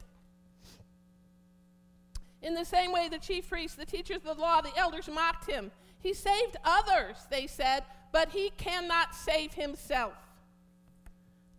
In 2.41 2.55
the 2.55 2.65
same 2.65 2.93
way, 2.93 3.09
the 3.11 3.19
chief 3.19 3.49
priests, 3.51 3.77
the 3.77 3.85
teachers 3.85 4.19
of 4.25 4.37
the 4.37 4.43
law, 4.43 4.63
the 4.63 4.75
elders 4.79 5.09
mocked 5.13 5.51
him. 5.51 5.71
He 6.07 6.15
saved 6.15 6.57
others, 6.65 7.17
they 7.31 7.49
said, 7.49 7.83
but 8.13 8.29
he 8.29 8.51
cannot 8.51 9.13
save 9.13 9.55
himself. 9.55 10.15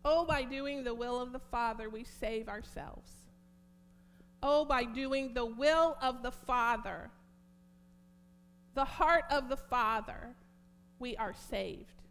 Oh, 0.06 0.24
by 0.24 0.44
doing 0.44 0.86
the 0.86 0.94
will 0.94 1.20
of 1.20 1.34
the 1.34 1.40
Father, 1.52 1.90
we 1.90 2.06
save 2.06 2.48
ourselves. 2.48 3.12
Oh, 4.42 4.64
by 4.64 4.86
doing 4.86 5.34
the 5.34 5.46
will 5.46 5.98
of 6.02 6.24
the 6.24 6.32
Father, 6.32 7.10
the 8.74 8.86
heart 8.86 9.26
of 9.30 9.50
the 9.50 9.58
Father, 9.58 10.34
we 10.98 11.18
are 11.18 11.34
saved. 11.50 12.04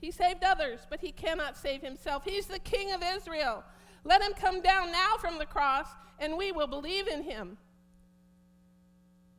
He 0.00 0.12
saved 0.12 0.44
others, 0.44 0.86
but 0.88 1.00
he 1.00 1.10
cannot 1.10 1.56
save 1.56 1.82
himself. 1.82 2.22
He's 2.24 2.46
the 2.46 2.60
King 2.60 2.92
of 2.92 3.02
Israel. 3.02 3.64
Let 4.04 4.22
him 4.22 4.34
come 4.34 4.62
down 4.62 4.92
now 4.92 5.16
from 5.18 5.38
the 5.38 5.46
cross, 5.46 5.88
and 6.20 6.38
we 6.38 6.52
will 6.52 6.68
believe 6.68 7.08
in 7.08 7.24
him. 7.24 7.58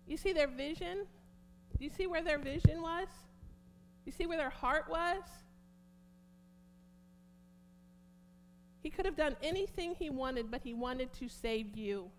You 0.09 0.17
see 0.17 0.33
their 0.33 0.47
vision? 0.47 1.05
Do 1.77 1.83
you 1.83 1.91
see 1.91 2.07
where 2.07 2.23
their 2.23 2.39
vision 2.39 2.81
was? 2.81 3.07
You 4.05 4.11
see 4.11 4.25
where 4.25 4.37
their 4.37 4.49
heart 4.49 4.85
was? 4.89 5.21
He 8.81 8.89
could 8.89 9.05
have 9.05 9.15
done 9.15 9.35
anything 9.43 9.93
he 9.93 10.09
wanted, 10.09 10.49
but 10.49 10.61
he 10.63 10.73
wanted 10.73 11.13
to 11.13 11.29
save 11.29 11.77
you. 11.77 12.09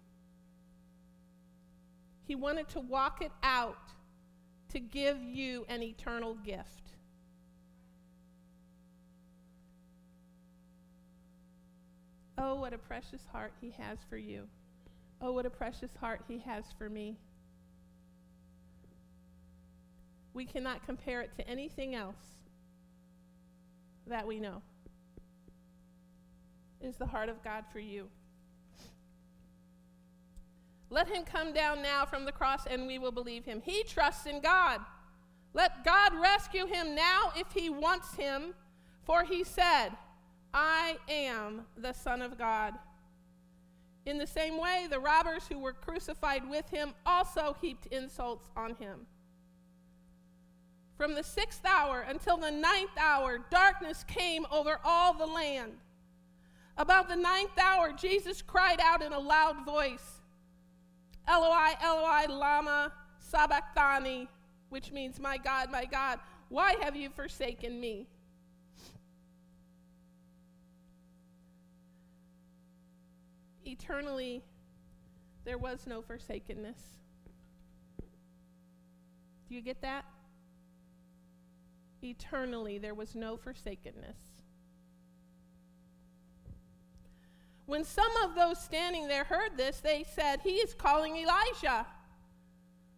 He 2.29 2.37
wanted 2.37 2.69
to 2.69 2.81
walk 2.81 3.23
it 3.23 3.33
out 3.43 3.91
to 4.69 4.79
give 4.79 5.21
you 5.21 5.67
an 5.69 5.83
eternal 5.83 6.35
gift. 6.35 6.93
Oh, 12.39 12.55
what 12.55 12.73
a 12.73 12.79
precious 12.79 13.27
heart 13.33 13.53
he 13.61 13.71
has 13.79 13.99
for 14.09 14.17
you. 14.17 14.47
Oh, 15.21 15.33
what 15.33 15.45
a 15.45 15.51
precious 15.51 15.91
heart 16.01 16.23
he 16.29 16.39
has 16.39 16.67
for 16.79 16.89
me. 16.89 17.19
We 20.33 20.45
cannot 20.45 20.85
compare 20.87 21.21
it 21.21 21.35
to 21.37 21.49
anything 21.49 21.95
else 21.95 22.37
that 24.07 24.27
we 24.27 24.39
know. 24.41 24.63
Is 26.81 26.97
the 26.97 27.07
heart 27.07 27.29
of 27.29 27.43
God 27.43 27.65
for 27.73 27.79
you. 27.79 28.09
Let 30.89 31.09
him 31.09 31.25
come 31.25 31.53
down 31.53 31.83
now 31.83 32.05
from 32.05 32.25
the 32.25 32.33
cross 32.33 32.67
and 32.67 32.87
we 32.87 32.99
will 32.99 33.13
believe 33.13 33.45
him. 33.45 33.63
He 33.65 33.85
trusts 33.85 34.27
in 34.27 34.41
God. 34.41 34.81
Let 35.55 35.85
God 35.85 36.13
rescue 36.21 36.67
him 36.67 36.95
now 36.95 37.33
if 37.37 37.53
he 37.53 37.71
wants 37.71 38.15
him, 38.15 38.55
for 39.05 39.25
he 39.25 39.45
said, 39.45 39.91
I 40.53 40.99
am 41.09 41.63
the 41.77 41.93
Son 41.93 42.23
of 42.23 42.39
God. 42.39 42.75
In 44.07 44.19
the 44.19 44.27
same 44.27 44.59
way, 44.61 44.87
the 44.91 44.99
robbers 44.99 45.45
who 45.49 45.59
were 45.59 45.73
crucified 45.73 46.49
with 46.49 46.69
him 46.71 46.95
also 47.05 47.57
heaped 47.61 47.87
insults 47.87 48.49
on 48.57 48.75
him. 48.77 49.07
From 51.01 51.15
the 51.15 51.25
sixth 51.25 51.65
hour 51.65 52.03
until 52.03 52.37
the 52.37 52.51
ninth 52.51 52.91
hour, 52.99 53.39
darkness 53.51 54.05
came 54.07 54.45
over 54.51 54.79
all 54.85 55.15
the 55.15 55.25
land. 55.25 55.73
About 56.77 57.09
the 57.09 57.17
ninth 57.17 57.59
hour, 57.59 57.91
Jesus 57.93 58.43
cried 58.43 58.81
out 58.83 59.01
in 59.01 59.15
a 59.15 59.19
loud 59.19 59.65
voice, 59.65 60.21
Eloi, 61.27 61.71
Eloi, 61.83 62.27
Lama 62.29 62.93
Sabachthani, 63.19 64.29
which 64.69 64.93
means, 64.93 65.19
My 65.19 65.39
God, 65.39 65.73
my 65.73 65.87
God, 65.87 66.19
why 66.51 66.77
have 66.83 66.95
you 66.95 67.09
forsaken 67.09 67.81
me? 67.81 68.07
Eternally, 73.65 74.43
there 75.47 75.57
was 75.57 75.87
no 75.87 76.03
forsakenness. 76.03 76.99
Do 79.49 79.55
you 79.55 79.63
get 79.63 79.81
that? 79.81 80.05
Eternally 82.03 82.79
there 82.79 82.95
was 82.95 83.15
no 83.15 83.37
forsakenness. 83.37 84.19
When 87.67 87.85
some 87.85 88.11
of 88.25 88.35
those 88.35 88.59
standing 88.59 89.07
there 89.07 89.25
heard 89.25 89.57
this, 89.57 89.79
they 89.79 90.05
said, 90.15 90.41
He 90.43 90.57
is 90.57 90.75
calling 90.75 91.17
Elijah. 91.17 91.87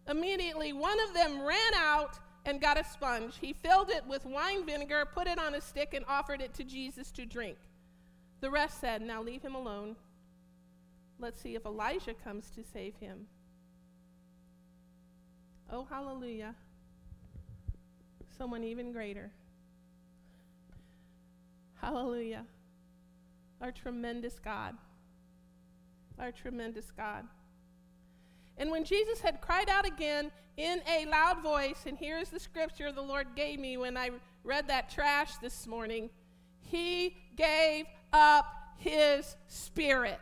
Immediately, 0.07 0.73
one 0.73 0.97
of 1.07 1.13
them 1.13 1.45
ran 1.45 1.73
out 1.75 2.19
and 2.45 2.59
got 2.59 2.79
a 2.79 2.83
sponge. 2.83 3.37
He 3.39 3.53
filled 3.53 3.89
it 3.89 4.03
with 4.07 4.25
wine 4.25 4.65
vinegar, 4.65 5.05
put 5.13 5.27
it 5.27 5.37
on 5.37 5.53
a 5.53 5.61
stick, 5.61 5.93
and 5.93 6.03
offered 6.07 6.41
it 6.41 6.53
to 6.55 6.63
Jesus 6.63 7.11
to 7.11 7.25
drink. 7.25 7.57
The 8.41 8.49
rest 8.49 8.81
said, 8.81 9.01
Now 9.01 9.21
leave 9.21 9.43
him 9.43 9.55
alone. 9.55 9.95
Let's 11.19 11.39
see 11.39 11.55
if 11.55 11.65
Elijah 11.65 12.15
comes 12.15 12.49
to 12.51 12.63
save 12.63 12.95
him. 12.95 13.27
Oh, 15.71 15.85
hallelujah 15.89 16.55
someone 18.37 18.63
even 18.63 18.91
greater. 18.91 19.31
Hallelujah. 21.75 22.45
Our 23.61 23.71
tremendous 23.71 24.39
God. 24.39 24.75
Our 26.19 26.31
tremendous 26.31 26.91
God. 26.95 27.25
And 28.57 28.69
when 28.69 28.83
Jesus 28.83 29.19
had 29.19 29.41
cried 29.41 29.69
out 29.69 29.85
again 29.85 30.31
in 30.57 30.81
a 30.87 31.05
loud 31.05 31.41
voice, 31.41 31.83
and 31.87 31.97
here's 31.97 32.29
the 32.29 32.39
scripture 32.39 32.91
the 32.91 33.01
Lord 33.01 33.27
gave 33.35 33.59
me 33.59 33.77
when 33.77 33.97
I 33.97 34.11
read 34.43 34.67
that 34.67 34.89
trash 34.89 35.35
this 35.37 35.65
morning, 35.65 36.09
he 36.59 37.17
gave 37.35 37.85
up 38.11 38.45
his 38.77 39.35
spirit. 39.47 40.19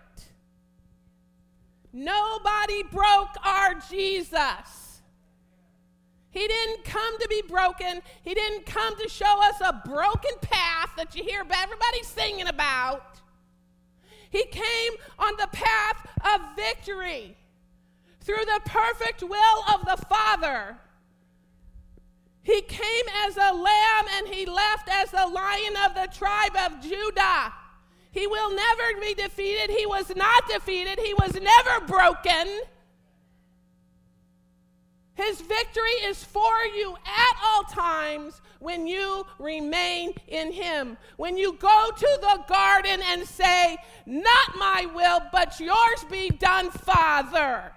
Nobody 1.93 2.83
broke 2.83 3.35
our 3.43 3.75
Jesus. 3.89 4.90
He 6.31 6.47
didn't 6.47 6.85
come 6.85 7.19
to 7.19 7.27
be 7.27 7.43
broken. 7.47 8.01
He 8.23 8.33
didn't 8.33 8.65
come 8.65 8.97
to 8.97 9.09
show 9.09 9.41
us 9.43 9.55
a 9.61 9.81
broken 9.85 10.31
path 10.41 10.91
that 10.97 11.13
you 11.13 11.23
hear 11.23 11.41
everybody 11.41 12.03
singing 12.03 12.47
about. 12.47 13.19
He 14.29 14.45
came 14.45 14.93
on 15.19 15.33
the 15.37 15.49
path 15.51 16.07
of 16.33 16.55
victory 16.55 17.35
through 18.21 18.45
the 18.45 18.61
perfect 18.65 19.23
will 19.23 19.63
of 19.73 19.85
the 19.85 20.05
Father. 20.05 20.77
He 22.43 22.61
came 22.61 23.05
as 23.25 23.35
a 23.35 23.53
lamb 23.53 24.05
and 24.15 24.27
he 24.27 24.45
left 24.45 24.89
as 24.89 25.11
the 25.11 25.27
lion 25.27 25.75
of 25.85 25.95
the 25.95 26.07
tribe 26.17 26.55
of 26.65 26.81
Judah. 26.81 27.53
He 28.11 28.25
will 28.25 28.55
never 28.55 29.01
be 29.01 29.13
defeated. 29.13 29.69
He 29.69 29.85
was 29.85 30.15
not 30.15 30.47
defeated. 30.47 30.97
He 30.99 31.13
was 31.13 31.33
never 31.33 31.85
broken. 31.85 32.47
His 35.21 35.39
victory 35.39 35.91
is 36.05 36.23
for 36.23 36.51
you 36.75 36.95
at 37.05 37.37
all 37.43 37.63
times 37.63 38.41
when 38.59 38.87
you 38.87 39.23
remain 39.37 40.13
in 40.27 40.51
Him. 40.51 40.97
When 41.17 41.37
you 41.37 41.53
go 41.53 41.89
to 41.95 42.17
the 42.21 42.43
garden 42.47 43.01
and 43.05 43.27
say, 43.27 43.77
Not 44.07 44.57
my 44.57 44.87
will, 44.95 45.21
but 45.31 45.59
yours 45.59 46.05
be 46.09 46.29
done, 46.29 46.71
Father. 46.71 47.71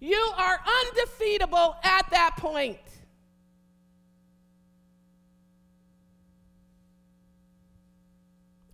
You 0.00 0.32
are 0.36 0.60
undefeatable 0.88 1.76
at 1.84 2.10
that 2.10 2.36
point. 2.36 2.78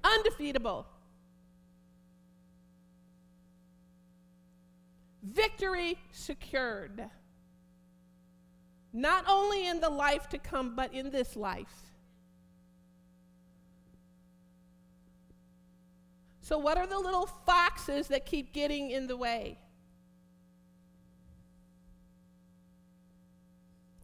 Undefeatable. 0.02 0.86
Victory 5.38 5.96
secured. 6.10 7.08
Not 8.92 9.24
only 9.28 9.68
in 9.68 9.78
the 9.78 9.88
life 9.88 10.28
to 10.30 10.38
come, 10.38 10.74
but 10.74 10.92
in 10.92 11.10
this 11.10 11.36
life. 11.36 11.92
So, 16.40 16.58
what 16.58 16.76
are 16.76 16.88
the 16.88 16.98
little 16.98 17.26
foxes 17.46 18.08
that 18.08 18.26
keep 18.26 18.52
getting 18.52 18.90
in 18.90 19.06
the 19.06 19.16
way? 19.16 19.58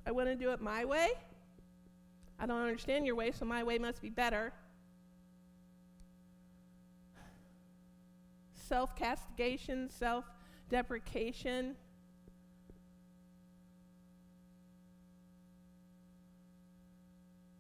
I 0.07 0.13
want 0.13 0.29
to 0.29 0.37
do 0.37 0.53
it 0.53 0.61
my 0.61 0.85
way. 0.85 1.09
I 2.39 2.47
don't 2.47 2.61
understand 2.61 3.07
your 3.07 3.17
way, 3.17 3.33
so 3.33 3.45
my 3.45 3.65
way 3.65 3.79
must 3.79 4.01
be 4.01 4.11
better. 4.11 4.53
Self 8.53 8.95
castigation, 8.95 9.91
self 9.91 10.27
deprecation. 10.75 11.77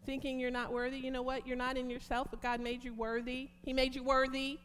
Thinking 0.04 0.40
you're 0.40 0.50
not 0.50 0.72
worthy. 0.72 0.98
You 0.98 1.12
know 1.12 1.22
what? 1.22 1.46
You're 1.46 1.56
not 1.56 1.76
in 1.76 1.88
yourself, 1.88 2.26
but 2.32 2.42
God 2.42 2.60
made 2.60 2.82
you 2.82 2.92
worthy. 2.92 3.50
He 3.62 3.72
made 3.72 3.94
you 3.94 4.02
worthy. 4.02 4.58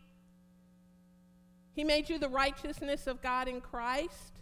He 1.75 1.83
made 1.83 2.09
you 2.09 2.17
the 2.17 2.27
righteousness 2.27 3.05
of 3.05 3.21
God 3.21 3.47
in 3.47 3.61
Christ. 3.61 4.33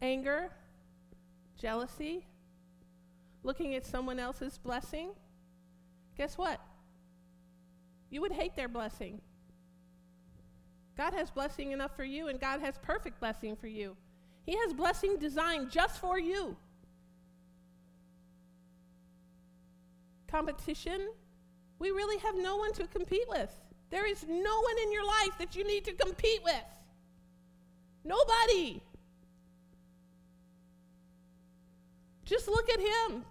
Anger, 0.00 0.48
jealousy, 1.60 2.24
looking 3.42 3.74
at 3.74 3.86
someone 3.86 4.18
else's 4.18 4.58
blessing, 4.58 5.10
guess 6.16 6.36
what? 6.36 6.60
You 8.10 8.20
would 8.20 8.32
hate 8.32 8.56
their 8.56 8.68
blessing. 8.68 9.20
God 10.96 11.14
has 11.14 11.30
blessing 11.30 11.72
enough 11.72 11.96
for 11.96 12.04
you, 12.04 12.28
and 12.28 12.38
God 12.38 12.60
has 12.60 12.74
perfect 12.82 13.20
blessing 13.20 13.56
for 13.56 13.68
you. 13.68 13.96
He 14.44 14.56
has 14.56 14.72
blessing 14.72 15.16
designed 15.18 15.70
just 15.70 16.00
for 16.00 16.18
you. 16.18 16.56
Competition, 20.28 21.08
we 21.78 21.90
really 21.90 22.18
have 22.18 22.36
no 22.36 22.56
one 22.56 22.72
to 22.74 22.86
compete 22.86 23.28
with. 23.28 23.50
There 23.90 24.06
is 24.06 24.24
no 24.28 24.60
one 24.60 24.78
in 24.82 24.92
your 24.92 25.04
life 25.04 25.38
that 25.38 25.56
you 25.56 25.66
need 25.66 25.84
to 25.84 25.92
compete 25.92 26.40
with. 26.44 26.64
Nobody. 28.04 28.80
Just 32.30 32.46
look 32.46 32.70
at 32.70 32.78
him. 32.78 33.24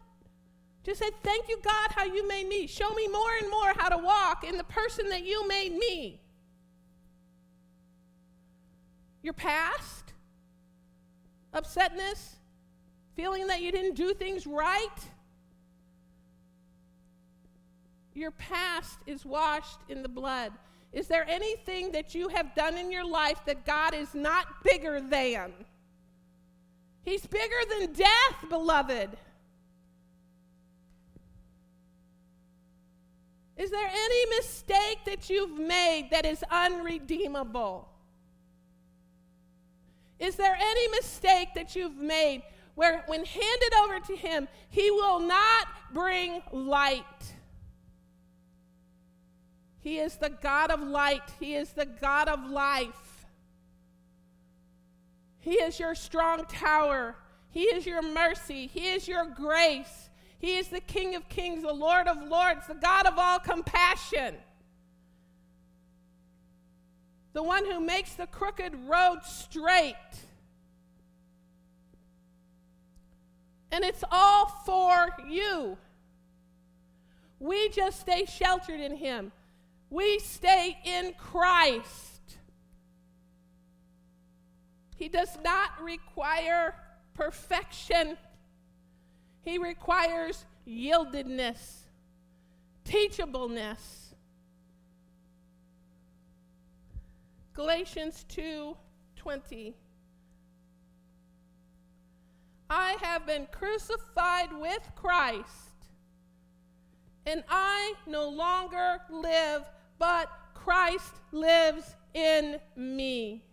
Just 0.84 1.00
say, 1.00 1.10
Thank 1.24 1.48
you, 1.48 1.58
God, 1.64 1.92
how 1.96 2.04
you 2.04 2.28
made 2.28 2.50
me. 2.50 2.68
Show 2.68 2.90
me 2.90 3.08
more 3.08 3.32
and 3.42 3.50
more 3.50 3.72
how 3.78 3.88
to 3.88 3.98
walk 3.98 4.44
in 4.44 4.58
the 4.58 4.64
person 4.66 5.08
that 5.08 5.26
you 5.26 5.48
made 5.48 5.74
me. 5.74 6.20
Your 9.24 9.34
past, 9.34 10.12
upsetness, 11.54 12.36
feeling 13.16 13.48
that 13.48 13.62
you 13.62 13.72
didn't 13.72 13.96
do 13.96 14.14
things 14.14 14.46
right. 14.46 14.88
Your 18.14 18.32
past 18.32 19.00
is 19.08 19.26
washed 19.26 19.80
in 19.88 20.04
the 20.04 20.10
blood. 20.10 20.52
Is 20.92 21.08
there 21.08 21.26
anything 21.30 21.94
that 21.94 22.14
you 22.14 22.28
have 22.28 22.54
done 22.54 22.76
in 22.76 22.92
your 22.92 23.10
life 23.10 23.40
that 23.46 23.66
God 23.66 23.94
is 23.94 24.14
not 24.14 24.62
bigger 24.66 25.00
than? 25.00 25.54
He's 27.04 27.26
bigger 27.26 27.56
than 27.80 27.94
death, 27.94 28.50
beloved. 28.50 29.18
Is 33.58 33.72
there 33.72 33.90
any 33.92 34.38
mistake 34.38 35.00
that 35.06 35.30
you've 35.30 35.60
made 35.60 36.10
that 36.12 36.26
is 36.26 36.44
unredeemable? 36.50 37.90
Is 40.18 40.36
there 40.36 40.58
any 40.60 40.88
mistake 40.90 41.50
that 41.56 41.76
you've 41.76 41.98
made 41.98 42.44
where, 42.76 43.04
when 43.08 43.26
handed 43.26 43.74
over 43.84 44.00
to 44.00 44.16
Him, 44.16 44.48
He 44.70 44.92
will 44.92 45.20
not 45.20 45.68
bring 45.94 46.42
light? 46.52 47.04
He 49.82 49.98
is 49.98 50.16
the 50.16 50.30
God 50.30 50.72
of 50.72 50.82
light, 50.82 51.24
He 51.40 51.56
is 51.56 51.72
the 51.72 51.86
God 51.86 52.30
of 52.30 52.50
life. 52.50 53.09
He 55.40 55.54
is 55.54 55.80
your 55.80 55.96
strong 55.96 56.46
tower. 56.46 57.16
He 57.52 57.64
is 57.64 57.86
your 57.86 58.02
mercy. 58.02 58.68
He 58.68 58.90
is 58.90 59.08
your 59.08 59.26
grace. 59.26 60.10
He 60.38 60.58
is 60.58 60.68
the 60.68 60.80
King 60.80 61.16
of 61.16 61.28
kings, 61.30 61.64
the 61.64 61.74
Lord 61.74 62.08
of 62.08 62.22
lords, 62.28 62.68
the 62.68 62.76
God 62.76 63.06
of 63.06 63.18
all 63.18 63.40
compassion. 63.40 64.36
The 67.34 67.44
one 67.44 67.66
who 67.70 67.80
makes 67.80 68.14
the 68.14 68.28
crooked 68.28 68.74
road 68.88 69.20
straight. 69.24 69.96
And 73.72 73.84
it's 73.84 74.04
all 74.12 74.46
for 74.66 75.10
you. 75.28 75.78
We 77.40 77.70
just 77.70 78.00
stay 78.00 78.26
sheltered 78.26 78.80
in 78.80 78.98
Him. 78.98 79.32
We 79.90 80.20
stay 80.20 80.78
in 80.84 81.14
Christ. 81.18 82.09
He 85.00 85.08
does 85.08 85.38
not 85.46 85.82
require 85.82 86.76
perfection, 87.14 88.18
He 89.42 89.58
requires 89.58 90.46
yieldedness, 90.68 91.86
teachableness. 92.84 94.14
Galatians 97.54 98.26
2:20 98.28 99.74
I 102.70 102.98
have 103.02 103.26
been 103.26 103.48
crucified 103.52 104.52
with 104.54 104.92
Christ 104.96 105.46
and 107.26 107.44
I 107.50 107.94
no 108.06 108.30
longer 108.30 109.02
live 109.10 109.64
but 109.98 110.30
Christ 110.54 111.16
lives 111.32 111.96
in 112.14 112.60
me. 112.76 113.49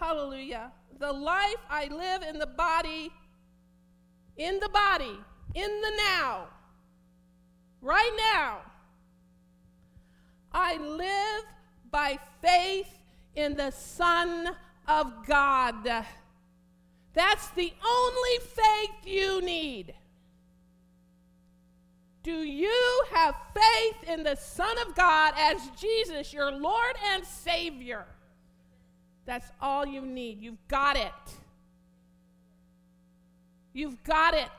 Hallelujah. 0.00 0.72
The 0.98 1.12
life 1.12 1.62
I 1.68 1.86
live 1.88 2.22
in 2.22 2.38
the 2.38 2.46
body, 2.46 3.12
in 4.38 4.58
the 4.58 4.70
body, 4.70 5.18
in 5.54 5.80
the 5.82 5.92
now, 5.98 6.46
right 7.82 8.10
now, 8.34 8.60
I 10.52 10.78
live 10.78 11.44
by 11.90 12.18
faith 12.40 12.88
in 13.34 13.56
the 13.56 13.70
Son 13.72 14.48
of 14.88 15.12
God. 15.26 16.06
That's 17.12 17.50
the 17.50 17.72
only 17.86 18.38
faith 18.54 19.06
you 19.06 19.42
need. 19.42 19.94
Do 22.22 22.32
you 22.32 23.02
have 23.12 23.34
faith 23.54 24.08
in 24.10 24.22
the 24.22 24.36
Son 24.36 24.78
of 24.86 24.94
God 24.94 25.34
as 25.36 25.60
Jesus, 25.78 26.32
your 26.32 26.50
Lord 26.50 26.96
and 27.12 27.22
Savior? 27.24 28.06
That's 29.30 29.52
all 29.60 29.86
you 29.86 30.00
need. 30.00 30.42
You've 30.42 30.66
got 30.66 30.96
it. 30.96 31.12
You've 33.72 34.02
got 34.02 34.34
it. 34.34 34.50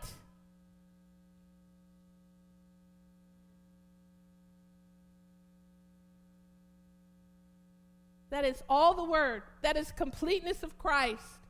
That 8.29 8.45
is 8.45 8.63
all 8.69 8.93
the 8.93 9.03
word. 9.03 9.43
That 9.61 9.75
is 9.75 9.91
completeness 9.91 10.63
of 10.63 10.79
Christ. 10.79 11.41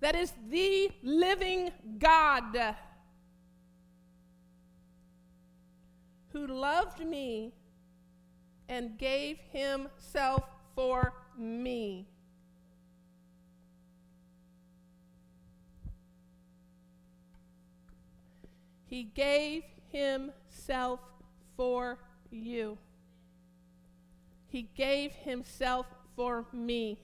That 0.00 0.16
is 0.16 0.32
the 0.48 0.90
living 1.02 1.70
God 1.98 2.74
who 6.32 6.46
loved 6.46 7.04
me 7.04 7.52
and 8.70 8.96
gave 8.96 9.36
himself 9.52 10.44
for 10.74 11.12
me. 11.38 12.06
He 18.86 19.02
gave 19.02 19.62
himself 19.90 21.00
for 21.56 21.98
you. 22.30 22.78
He 24.48 24.68
gave 24.74 25.12
himself 25.12 25.86
for 26.14 26.46
me. 26.52 26.98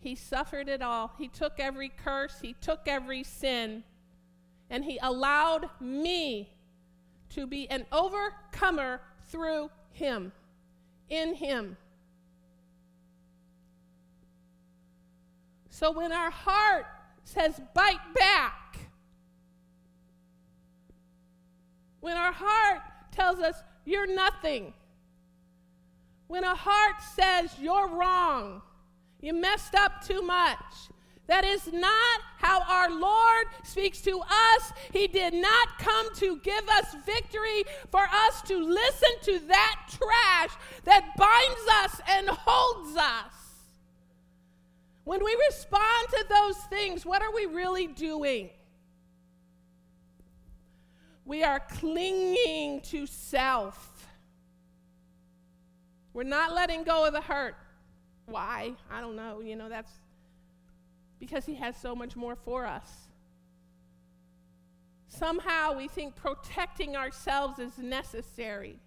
He 0.00 0.16
suffered 0.16 0.68
it 0.68 0.82
all. 0.82 1.12
He 1.16 1.28
took 1.28 1.60
every 1.60 1.88
curse, 1.88 2.40
he 2.42 2.54
took 2.60 2.80
every 2.86 3.22
sin, 3.22 3.84
and 4.68 4.84
he 4.84 4.98
allowed 5.00 5.70
me 5.80 6.50
to 7.30 7.46
be 7.46 7.70
an 7.70 7.86
overcomer 7.92 9.00
through 9.28 9.70
him, 9.92 10.32
in 11.08 11.34
him. 11.34 11.76
So 15.82 15.90
when 15.90 16.12
our 16.12 16.30
heart 16.30 16.86
says, 17.24 17.60
bite 17.74 18.14
back, 18.14 18.78
when 21.98 22.16
our 22.16 22.30
heart 22.30 22.82
tells 23.10 23.40
us, 23.40 23.56
you're 23.84 24.06
nothing, 24.06 24.74
when 26.28 26.44
a 26.44 26.54
heart 26.54 27.02
says, 27.16 27.50
you're 27.60 27.88
wrong, 27.88 28.62
you 29.20 29.34
messed 29.34 29.74
up 29.74 30.06
too 30.06 30.22
much. 30.22 30.62
That 31.26 31.44
is 31.44 31.72
not 31.72 32.20
how 32.38 32.60
our 32.60 32.88
Lord 32.88 33.46
speaks 33.64 34.02
to 34.02 34.20
us. 34.20 34.72
He 34.92 35.08
did 35.08 35.34
not 35.34 35.80
come 35.80 36.14
to 36.14 36.36
give 36.44 36.68
us 36.68 36.94
victory 37.04 37.64
for 37.90 38.02
us 38.28 38.40
to 38.42 38.56
listen 38.56 39.10
to 39.22 39.40
that 39.48 39.76
trash 39.90 40.56
that 40.84 41.16
binds 41.16 41.66
us 41.82 42.00
and 42.08 42.28
holds 42.28 42.96
us. 42.96 43.41
When 45.04 45.24
we 45.24 45.36
respond 45.48 46.08
to 46.10 46.24
those 46.28 46.56
things, 46.70 47.04
what 47.04 47.22
are 47.22 47.34
we 47.34 47.46
really 47.46 47.88
doing? 47.88 48.50
We 51.24 51.42
are 51.42 51.60
clinging 51.60 52.80
to 52.82 53.06
self. 53.06 54.08
We're 56.12 56.24
not 56.24 56.54
letting 56.54 56.84
go 56.84 57.06
of 57.06 57.12
the 57.12 57.20
hurt. 57.20 57.56
Why? 58.26 58.72
I 58.90 59.00
don't 59.00 59.16
know. 59.16 59.40
You 59.40 59.56
know, 59.56 59.68
that's 59.68 59.92
because 61.18 61.46
He 61.46 61.54
has 61.56 61.76
so 61.76 61.94
much 61.94 62.16
more 62.16 62.36
for 62.36 62.66
us. 62.66 62.90
Somehow 65.08 65.76
we 65.76 65.88
think 65.88 66.16
protecting 66.16 66.96
ourselves 66.96 67.58
is 67.58 67.76
necessary. 67.78 68.78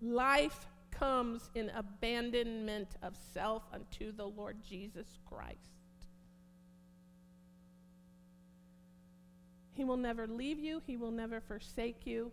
Life 0.00 0.66
comes 0.98 1.50
in 1.54 1.70
abandonment 1.70 2.96
of 3.02 3.14
self 3.32 3.62
unto 3.72 4.12
the 4.12 4.26
Lord 4.26 4.56
Jesus 4.66 5.18
Christ. 5.28 5.58
He 9.74 9.84
will 9.84 9.96
never 9.96 10.26
leave 10.26 10.58
you, 10.58 10.82
He 10.86 10.96
will 10.96 11.12
never 11.12 11.40
forsake 11.40 12.06
you. 12.06 12.32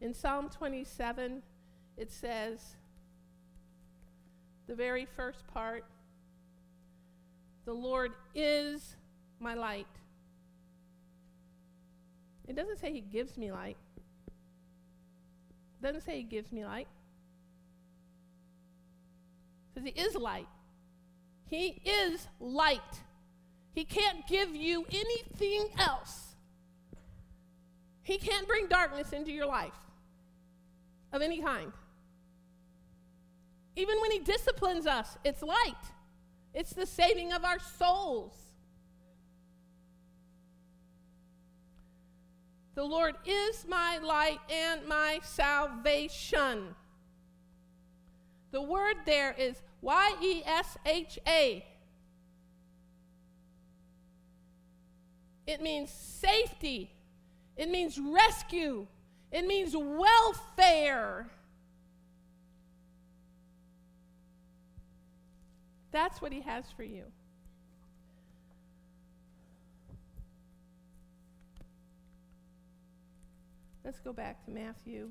In 0.00 0.12
Psalm 0.12 0.50
27, 0.50 1.42
it 1.96 2.10
says, 2.10 2.76
the 4.66 4.74
very 4.74 5.06
first 5.16 5.46
part, 5.46 5.84
the 7.64 7.72
Lord 7.72 8.12
is 8.34 8.96
my 9.38 9.54
light. 9.54 9.86
It 12.48 12.56
doesn't 12.56 12.80
say 12.80 12.92
He 12.92 13.00
gives 13.00 13.36
me 13.36 13.52
light. 13.52 13.76
Doesn't 15.82 16.02
say 16.02 16.18
He 16.18 16.22
gives 16.22 16.52
me 16.52 16.64
light. 16.64 16.86
Says 19.74 19.84
He 19.84 19.90
is 19.90 20.14
light. 20.14 20.46
He 21.48 21.82
is 21.84 22.28
light. 22.40 22.80
He 23.74 23.84
can't 23.84 24.26
give 24.26 24.54
you 24.54 24.86
anything 24.90 25.68
else. 25.78 26.36
He 28.02 28.18
can't 28.18 28.46
bring 28.46 28.68
darkness 28.68 29.12
into 29.12 29.32
your 29.32 29.46
life 29.46 29.74
of 31.12 31.20
any 31.20 31.40
kind. 31.42 31.72
Even 33.74 34.00
when 34.00 34.12
He 34.12 34.18
disciplines 34.20 34.86
us, 34.86 35.16
it's 35.24 35.42
light, 35.42 35.74
it's 36.54 36.72
the 36.74 36.86
saving 36.86 37.32
of 37.32 37.44
our 37.44 37.58
souls. 37.58 38.51
The 42.74 42.84
Lord 42.84 43.16
is 43.26 43.66
my 43.68 43.98
light 43.98 44.38
and 44.50 44.86
my 44.88 45.20
salvation. 45.22 46.74
The 48.50 48.62
word 48.62 48.96
there 49.04 49.34
is 49.38 49.60
Y 49.82 50.14
E 50.22 50.42
S 50.46 50.78
H 50.86 51.18
A. 51.26 51.64
It 55.46 55.60
means 55.60 55.90
safety, 55.90 56.90
it 57.56 57.68
means 57.68 57.98
rescue, 57.98 58.86
it 59.30 59.46
means 59.46 59.76
welfare. 59.76 61.28
That's 65.90 66.22
what 66.22 66.32
He 66.32 66.40
has 66.40 66.64
for 66.74 66.84
you. 66.84 67.04
Let's 73.84 74.00
go 74.00 74.12
back 74.12 74.44
to 74.44 74.50
Matthew 74.50 75.10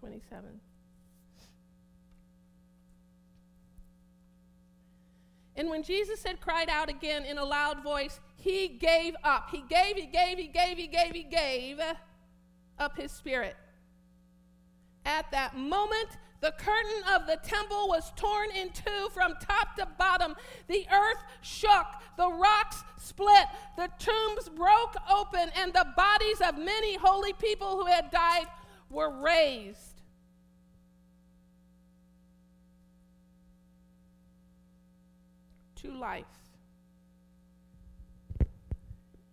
27. 0.00 0.60
And 5.56 5.70
when 5.70 5.82
Jesus 5.82 6.22
had 6.22 6.40
cried 6.40 6.68
out 6.68 6.88
again 6.90 7.24
in 7.24 7.38
a 7.38 7.44
loud 7.44 7.82
voice, 7.82 8.20
he 8.36 8.68
gave 8.68 9.14
up. 9.24 9.50
He 9.50 9.62
gave, 9.68 9.96
he 9.96 10.06
gave, 10.06 10.38
he 10.38 10.48
gave, 10.48 10.76
he 10.76 10.86
gave, 10.86 11.14
he 11.14 11.22
gave 11.22 11.80
up 12.78 12.96
his 12.96 13.10
spirit. 13.10 13.56
At 15.04 15.30
that 15.30 15.56
moment, 15.56 16.18
the 16.40 16.52
curtain 16.52 17.02
of 17.14 17.26
the 17.26 17.36
temple 17.42 17.88
was 17.88 18.12
torn 18.16 18.48
in 18.54 18.70
two 18.70 19.08
from 19.12 19.34
top 19.40 19.76
to 19.76 19.86
bottom. 19.98 20.34
The 20.68 20.86
earth 20.92 21.22
shook, 21.40 21.86
the 22.16 22.30
rocks 22.30 22.84
split, 22.98 23.46
the 23.76 23.90
tombs 23.98 24.48
broke 24.54 24.96
open, 25.10 25.50
and 25.56 25.72
the 25.72 25.86
bodies 25.96 26.40
of 26.46 26.58
many 26.58 26.96
holy 26.96 27.32
people 27.34 27.76
who 27.76 27.86
had 27.86 28.10
died 28.10 28.46
were 28.90 29.10
raised. 29.10 30.02
To 35.76 35.92
life. 35.92 36.24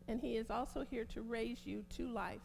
and 0.08 0.22
He 0.22 0.38
is 0.38 0.52
also 0.52 0.86
here 0.90 1.06
to 1.06 1.22
raise 1.22 1.66
you 1.66 1.84
to 1.96 2.08
life. 2.08 2.42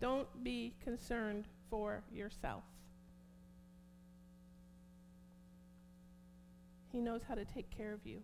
Don't 0.00 0.28
be 0.44 0.74
concerned 0.82 1.46
for 1.68 2.02
yourself. 2.12 2.62
He 6.92 7.00
knows 7.00 7.22
how 7.28 7.34
to 7.34 7.44
take 7.44 7.70
care 7.70 7.92
of 7.92 8.06
you. 8.06 8.20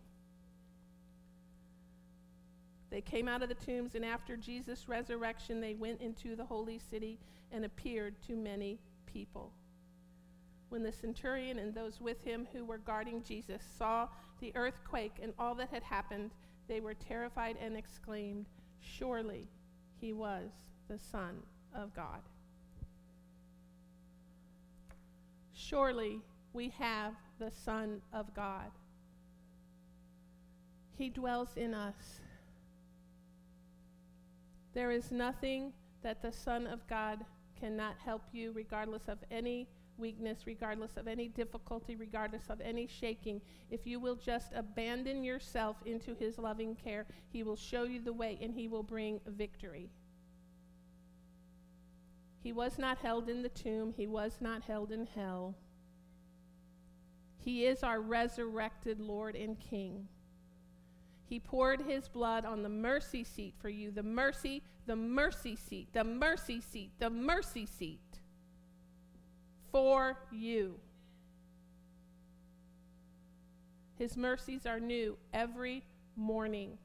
They 2.90 3.00
came 3.00 3.26
out 3.26 3.42
of 3.42 3.48
the 3.48 3.56
tombs, 3.56 3.96
and 3.96 4.04
after 4.04 4.36
Jesus' 4.36 4.88
resurrection, 4.88 5.60
they 5.60 5.74
went 5.74 6.00
into 6.00 6.36
the 6.36 6.44
holy 6.44 6.78
city 6.78 7.18
and 7.50 7.64
appeared 7.64 8.14
to 8.28 8.36
many 8.36 8.78
people. 9.06 9.52
When 10.68 10.84
the 10.84 10.92
centurion 10.92 11.58
and 11.58 11.74
those 11.74 12.00
with 12.00 12.22
him 12.22 12.46
who 12.52 12.64
were 12.64 12.78
guarding 12.78 13.22
Jesus 13.22 13.62
saw 13.76 14.08
the 14.40 14.54
earthquake 14.54 15.16
and 15.20 15.32
all 15.38 15.54
that 15.56 15.70
had 15.70 15.82
happened, 15.82 16.30
they 16.68 16.80
were 16.80 16.94
terrified 16.94 17.56
and 17.60 17.76
exclaimed, 17.76 18.46
Surely 18.80 19.48
he 20.00 20.12
was 20.12 20.50
the 20.88 20.98
Son 20.98 21.42
of 21.74 21.94
God. 21.94 22.20
Surely 25.52 26.20
we 26.52 26.72
have 26.78 27.14
the 27.38 27.50
Son 27.50 28.00
of 28.12 28.34
God. 28.34 28.70
He 30.96 31.08
dwells 31.08 31.50
in 31.56 31.74
us. 31.74 32.20
There 34.74 34.90
is 34.90 35.10
nothing 35.10 35.72
that 36.02 36.22
the 36.22 36.32
Son 36.32 36.66
of 36.66 36.86
God 36.88 37.20
cannot 37.58 37.96
help 38.04 38.22
you, 38.32 38.52
regardless 38.52 39.08
of 39.08 39.18
any 39.30 39.68
weakness, 39.96 40.46
regardless 40.46 40.96
of 40.96 41.06
any 41.06 41.28
difficulty, 41.28 41.96
regardless 41.96 42.50
of 42.50 42.60
any 42.60 42.86
shaking, 42.86 43.40
if 43.70 43.86
you 43.86 44.00
will 44.00 44.16
just 44.16 44.52
abandon 44.54 45.22
yourself 45.22 45.76
into 45.86 46.14
His 46.14 46.38
loving 46.38 46.74
care, 46.74 47.06
He 47.32 47.42
will 47.42 47.56
show 47.56 47.84
you 47.84 48.00
the 48.00 48.12
way 48.12 48.38
and 48.40 48.52
He 48.52 48.68
will 48.68 48.82
bring 48.82 49.20
victory. 49.26 49.88
He 52.44 52.52
was 52.52 52.78
not 52.78 52.98
held 52.98 53.30
in 53.30 53.42
the 53.42 53.48
tomb, 53.48 53.94
He 53.96 54.06
was 54.06 54.36
not 54.38 54.64
held 54.64 54.92
in 54.92 55.06
hell. 55.06 55.54
He 57.38 57.64
is 57.64 57.82
our 57.82 58.02
resurrected 58.02 59.00
Lord 59.00 59.34
and 59.34 59.58
King. 59.58 60.08
He 61.24 61.40
poured 61.40 61.80
his 61.80 62.06
blood 62.06 62.44
on 62.44 62.62
the 62.62 62.68
mercy 62.68 63.24
seat 63.24 63.54
for 63.58 63.70
you. 63.70 63.90
The 63.90 64.02
mercy, 64.02 64.62
the 64.86 64.94
mercy 64.94 65.56
seat, 65.56 65.88
the 65.94 66.04
mercy 66.04 66.60
seat, 66.60 66.90
the 66.98 67.08
mercy 67.08 67.64
seat 67.64 68.20
for 69.72 70.18
you. 70.30 70.74
His 73.96 74.18
mercies 74.18 74.66
are 74.66 74.80
new 74.80 75.16
every 75.32 75.82
morning. 76.14 76.76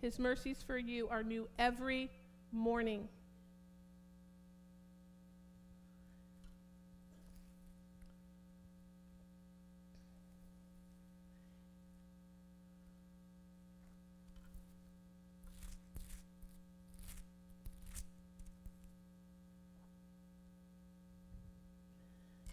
His 0.00 0.20
mercies 0.20 0.62
for 0.64 0.78
you 0.78 1.08
are 1.08 1.24
new 1.24 1.48
every 1.58 2.10
morning. 2.52 3.08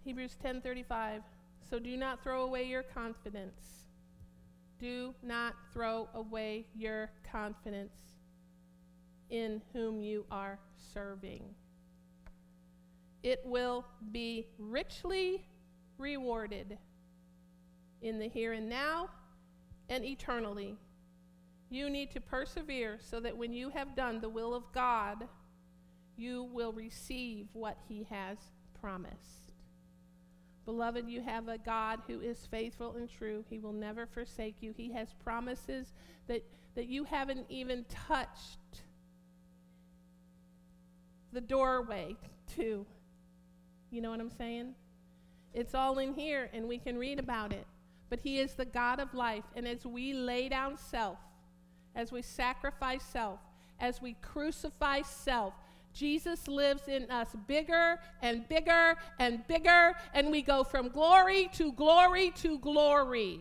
Hebrews 0.08 0.38
10:35 0.41 1.22
So 1.70 1.80
do 1.80 1.98
not 1.98 2.24
throw 2.24 2.43
away 2.43 2.63
your 2.63 2.82
confidence. 2.82 3.89
Do 4.80 5.13
not 5.22 5.54
throw 5.74 6.08
away 6.13 6.67
your 6.74 7.12
confidence 7.30 7.91
in 9.30 9.62
whom 9.74 10.02
you 10.02 10.26
are 10.32 10.60
serving. 10.93 11.43
It 13.22 13.41
will 13.43 13.84
be 14.13 14.48
richly 14.58 15.46
rewarded 15.98 16.78
in 18.02 18.17
the 18.17 18.30
here 18.30 18.54
and 18.54 18.70
now 18.70 19.10
and 19.89 20.06
eternally. 20.06 20.78
You 21.70 21.89
need 21.89 22.12
to 22.12 22.22
persevere 22.22 22.98
so 23.02 23.20
that 23.20 23.36
when 23.36 23.52
you 23.52 23.72
have 23.72 23.93
done 23.93 24.22
the 24.22 24.30
will 24.30 24.54
of 24.54 24.72
God, 24.72 25.28
you 26.15 26.43
will 26.43 26.72
receive 26.72 27.50
what 27.52 27.78
He 27.89 28.08
has 28.10 28.38
promised. 28.80 29.47
Beloved, 30.68 31.08
you 31.08 31.22
have 31.22 31.48
a 31.48 31.58
God 31.58 32.02
who 32.08 32.20
is 32.20 32.46
faithful 32.52 32.98
and 32.98 33.10
true. 33.10 33.46
He 33.50 33.58
will 33.58 33.72
never 33.72 34.06
forsake 34.06 34.56
you. 34.60 34.74
He 34.76 34.92
has 34.92 35.14
promises 35.24 35.94
that, 36.28 36.44
that 36.76 36.88
you 36.88 37.06
haven't 37.06 37.46
even 37.48 37.86
touched 37.86 38.82
the 41.32 41.40
doorway 41.40 42.18
to. 42.58 42.86
You 43.92 44.02
know 44.02 44.12
what 44.12 44.20
I'm 44.20 44.30
saying? 44.30 44.76
It's 45.54 45.74
all 45.74 46.00
in 46.00 46.14
here, 46.14 46.50
and 46.52 46.68
we 46.68 46.80
can 46.80 46.98
read 46.98 47.18
about 47.18 47.54
it. 47.54 47.66
But 48.10 48.20
He 48.20 48.40
is 48.42 48.54
the 48.56 48.66
God 48.66 49.00
of 49.00 49.14
life. 49.14 49.46
And 49.56 49.66
as 49.66 49.86
we 49.86 50.12
lay 50.12 50.50
down 50.50 50.76
self, 50.76 51.18
as 51.96 52.12
we 52.12 52.22
sacrifice 52.22 53.04
self, 53.04 53.40
as 53.80 54.02
we 54.02 54.18
crucify 54.22 55.04
self, 55.04 55.54
Jesus 55.98 56.48
lives 56.48 56.88
in 56.88 57.10
us 57.10 57.30
bigger 57.48 58.00
and 58.22 58.48
bigger 58.48 58.96
and 59.18 59.46
bigger, 59.48 59.96
and 60.14 60.30
we 60.30 60.44
go 60.44 60.64
from 60.64 60.90
glory 60.90 61.50
to 61.54 61.72
glory 61.72 62.32
to 62.36 62.60
glory. 62.60 63.40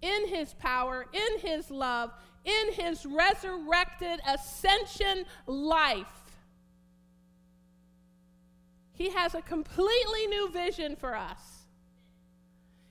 In 0.00 0.28
his 0.28 0.54
power, 0.54 1.06
in 1.12 1.40
his 1.40 1.70
love, 1.70 2.12
in 2.44 2.72
his 2.72 3.04
resurrected 3.04 4.20
ascension 4.26 5.24
life. 5.46 6.06
He 8.92 9.10
has 9.10 9.34
a 9.34 9.42
completely 9.42 10.26
new 10.28 10.50
vision 10.50 10.94
for 10.94 11.16
us. 11.16 11.64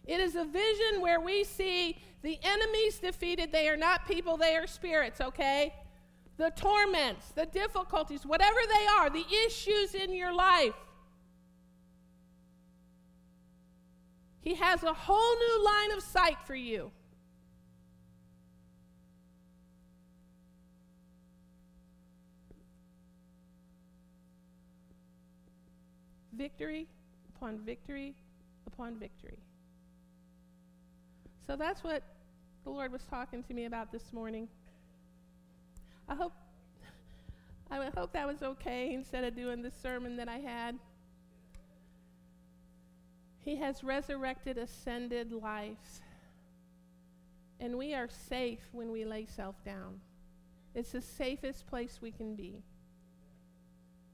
It 0.06 0.20
is 0.20 0.36
a 0.36 0.44
vision 0.44 1.00
where 1.00 1.22
we 1.22 1.46
see 1.46 1.98
the 2.24 2.38
enemies 2.44 3.00
defeated. 3.00 3.52
They 3.54 3.70
are 3.70 3.78
not 3.78 4.06
people, 4.06 4.36
they 4.36 4.56
are 4.56 4.68
spirits, 4.68 5.22
okay? 5.22 5.74
The 6.42 6.50
torments, 6.56 7.28
the 7.36 7.46
difficulties, 7.46 8.26
whatever 8.26 8.58
they 8.68 8.88
are, 8.98 9.12
the 9.12 9.24
issues 9.46 9.94
in 9.94 10.12
your 10.12 10.34
life. 10.34 10.74
He 14.40 14.56
has 14.56 14.82
a 14.82 14.92
whole 14.92 15.36
new 15.36 15.64
line 15.64 15.92
of 15.92 16.02
sight 16.02 16.38
for 16.48 16.56
you. 16.56 16.90
Victory 26.34 26.88
upon 27.36 27.60
victory 27.60 28.16
upon 28.66 28.96
victory. 28.98 29.38
So 31.46 31.56
that's 31.56 31.84
what 31.84 32.02
the 32.64 32.72
Lord 32.72 32.92
was 32.92 33.04
talking 33.04 33.44
to 33.44 33.54
me 33.54 33.66
about 33.66 33.92
this 33.92 34.12
morning. 34.12 34.48
I 36.12 36.14
hope 36.14 36.34
I 37.72 37.90
hope 37.96 38.12
that 38.12 38.28
was 38.28 38.44
okay 38.44 38.94
instead 38.94 39.24
of 39.24 39.34
doing 39.34 39.62
the 39.62 39.72
sermon 39.72 40.18
that 40.18 40.28
I 40.28 40.40
had. 40.40 40.78
He 43.46 43.56
has 43.56 43.82
resurrected, 43.82 44.58
ascended 44.58 45.32
life. 45.32 46.02
And 47.62 47.78
we 47.78 47.94
are 47.94 48.10
safe 48.10 48.60
when 48.74 48.92
we 48.92 49.06
lay 49.06 49.26
self 49.26 49.64
down. 49.64 50.02
It's 50.76 50.92
the 50.92 51.02
safest 51.02 51.66
place 51.66 52.00
we 52.02 52.12
can 52.12 52.36
be. 52.36 52.62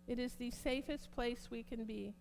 It 0.07 0.19
is 0.19 0.33
the 0.33 0.51
safest 0.51 1.11
place 1.11 1.47
we 1.49 1.63
can 1.63 1.83
be. 1.83 2.13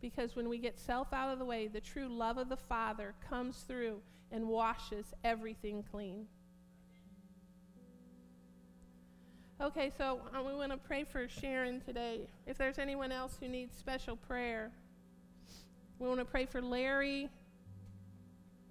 Because 0.00 0.34
when 0.34 0.48
we 0.48 0.56
get 0.56 0.78
self 0.78 1.12
out 1.12 1.30
of 1.30 1.38
the 1.38 1.44
way, 1.44 1.68
the 1.68 1.82
true 1.82 2.08
love 2.08 2.38
of 2.38 2.48
the 2.48 2.56
Father 2.56 3.14
comes 3.28 3.58
through 3.58 4.00
and 4.30 4.48
washes 4.48 5.12
everything 5.22 5.84
clean. 5.90 6.28
Okay, 9.62 9.92
so 9.96 10.20
uh, 10.36 10.42
we 10.42 10.52
want 10.52 10.72
to 10.72 10.76
pray 10.76 11.04
for 11.04 11.28
Sharon 11.28 11.80
today. 11.82 12.22
If 12.48 12.58
there's 12.58 12.80
anyone 12.80 13.12
else 13.12 13.36
who 13.38 13.46
needs 13.46 13.78
special 13.78 14.16
prayer, 14.16 14.72
we 16.00 16.08
want 16.08 16.18
to 16.18 16.24
pray 16.24 16.46
for 16.46 16.60
Larry, 16.60 17.28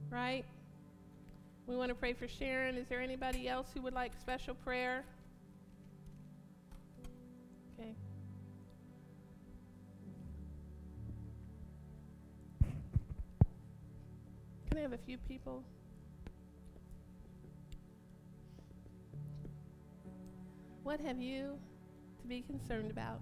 right? 0.10 0.44
We 1.66 1.78
want 1.78 1.88
to 1.90 1.96
pray 1.96 2.12
for 2.12 2.28
Sharon. 2.28 2.76
Is 2.76 2.90
there 2.90 3.00
anybody 3.00 3.48
else 3.48 3.68
who 3.74 3.82
would 3.84 3.94
like 3.94 4.12
special 4.20 4.54
prayer? 4.54 5.06
Okay. 7.80 7.96
Can 14.70 14.78
I 14.78 14.82
have 14.82 14.92
a 14.92 14.98
few 14.98 15.18
people? 15.20 15.64
What 20.84 21.00
have 21.02 21.20
you 21.20 21.60
to 22.22 22.28
be 22.28 22.42
concerned 22.42 22.90
about? 22.90 23.22